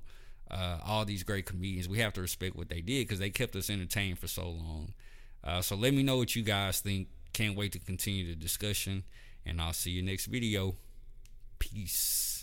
uh, 0.49 0.77
all 0.85 1.05
these 1.05 1.23
great 1.23 1.45
comedians. 1.45 1.89
We 1.89 1.99
have 1.99 2.13
to 2.13 2.21
respect 2.21 2.55
what 2.55 2.69
they 2.69 2.81
did 2.81 3.07
because 3.07 3.19
they 3.19 3.31
kept 3.31 3.55
us 3.55 3.69
entertained 3.69 4.19
for 4.19 4.27
so 4.27 4.49
long. 4.49 4.93
Uh, 5.43 5.61
so 5.61 5.75
let 5.75 5.93
me 5.93 6.03
know 6.03 6.17
what 6.17 6.35
you 6.35 6.43
guys 6.43 6.79
think. 6.79 7.07
Can't 7.33 7.55
wait 7.55 7.71
to 7.73 7.79
continue 7.79 8.27
the 8.27 8.35
discussion, 8.35 9.03
and 9.45 9.61
I'll 9.61 9.73
see 9.73 9.91
you 9.91 10.01
next 10.01 10.27
video. 10.27 10.75
Peace. 11.59 12.38